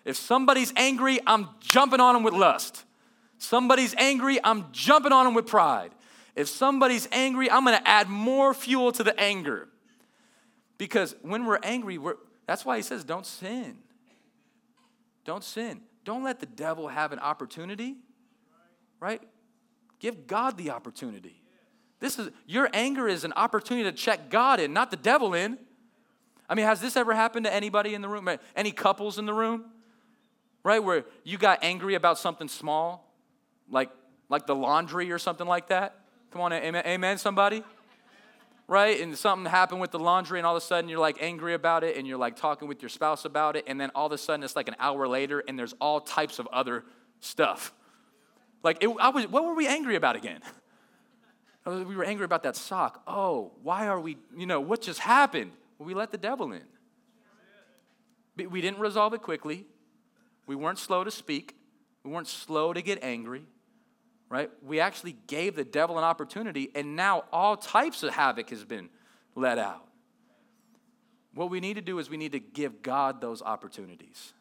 [0.03, 2.86] If somebody's angry, I'm jumping on them with lust.
[3.38, 5.91] Somebody's angry, I'm jumping on them with pride.
[6.40, 9.68] If somebody's angry, I'm gonna add more fuel to the anger.
[10.78, 12.16] Because when we're angry, we're,
[12.46, 13.80] that's why he says, don't sin.
[15.26, 15.82] Don't sin.
[16.06, 17.98] Don't let the devil have an opportunity,
[19.02, 19.22] right?
[20.00, 21.44] Give God the opportunity.
[22.00, 25.58] This is your anger is an opportunity to check God in, not the devil in.
[26.48, 28.30] I mean, has this ever happened to anybody in the room?
[28.56, 29.66] Any couples in the room?
[30.64, 30.82] Right?
[30.82, 33.14] Where you got angry about something small,
[33.70, 33.90] like,
[34.30, 35.99] like the laundry or something like that?
[36.32, 37.63] Come on, amen, amen somebody?
[38.67, 39.01] Right?
[39.01, 41.84] And something happened with the laundry, and all of a sudden you're like angry about
[41.84, 44.17] it, and you're like talking with your spouse about it, and then all of a
[44.17, 46.84] sudden it's like an hour later, and there's all types of other
[47.19, 47.73] stuff.
[48.61, 50.41] Like, it, I was, what were we angry about again?
[51.65, 53.03] Oh, we were angry about that sock.
[53.05, 55.51] Oh, why are we, you know, what just happened?
[55.77, 56.63] we let the devil in.
[58.49, 59.65] We didn't resolve it quickly.
[60.47, 61.55] We weren't slow to speak.
[62.03, 63.43] We weren't slow to get angry,
[64.30, 64.49] right?
[64.65, 68.89] We actually gave the devil an opportunity, and now all types of havoc has been
[69.36, 69.86] let out.
[71.34, 74.34] What we need to do is we need to give God those opportunities.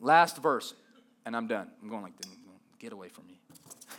[0.00, 0.74] Last verse,
[1.24, 1.70] and I'm done.
[1.82, 2.12] I'm going like,
[2.78, 3.40] get away from me.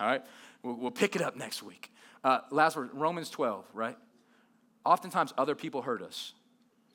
[0.00, 0.22] all right?
[0.62, 1.92] We'll, we'll, pick it up next week.
[2.24, 3.96] Uh, last verse, Romans 12, right?
[4.84, 6.34] oftentimes other people hurt us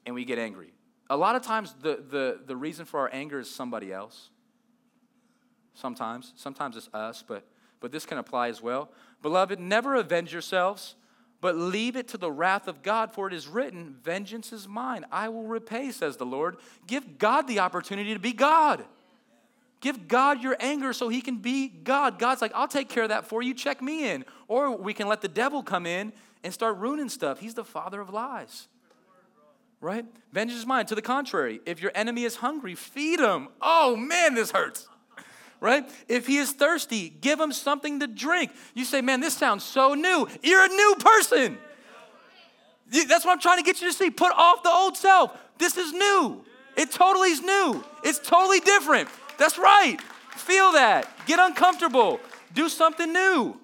[0.05, 0.73] and we get angry.
[1.09, 4.29] A lot of times, the, the, the reason for our anger is somebody else.
[5.77, 6.33] Sometimes.
[6.35, 7.43] Sometimes it's us, but,
[7.79, 8.89] but this can apply as well.
[9.21, 10.95] Beloved, never avenge yourselves,
[11.39, 15.05] but leave it to the wrath of God, for it is written, Vengeance is mine.
[15.11, 16.57] I will repay, says the Lord.
[16.87, 18.85] Give God the opportunity to be God.
[19.79, 22.17] Give God your anger so he can be God.
[22.17, 23.53] God's like, I'll take care of that for you.
[23.53, 24.25] Check me in.
[24.47, 26.11] Or we can let the devil come in
[26.43, 27.39] and start ruining stuff.
[27.39, 28.67] He's the father of lies.
[29.79, 30.05] Right?
[30.33, 30.87] Vengeance is mine.
[30.87, 33.49] To the contrary, if your enemy is hungry, feed him.
[33.61, 34.89] Oh man, this hurts.
[35.59, 35.89] Right?
[36.07, 38.51] If he is thirsty, give him something to drink.
[38.73, 40.27] You say, man, this sounds so new.
[40.43, 41.57] You're a new person.
[42.89, 44.09] That's what I'm trying to get you to see.
[44.09, 45.37] Put off the old self.
[45.57, 46.43] This is new.
[46.77, 47.83] It totally is new.
[48.03, 49.09] It's totally different.
[49.37, 49.97] That's right.
[50.35, 51.09] Feel that.
[51.25, 52.19] Get uncomfortable.
[52.53, 53.59] Do something new.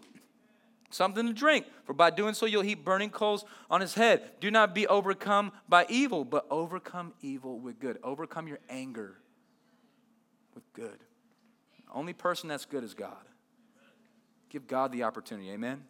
[0.90, 1.66] Something to drink.
[1.86, 4.32] For by doing so, you'll heap burning coals on his head.
[4.40, 8.00] Do not be overcome by evil, but overcome evil with good.
[8.04, 9.18] Overcome your anger
[10.56, 11.03] with good.
[11.94, 13.12] Only person that's good is God.
[14.50, 15.52] Give God the opportunity.
[15.52, 15.84] Amen.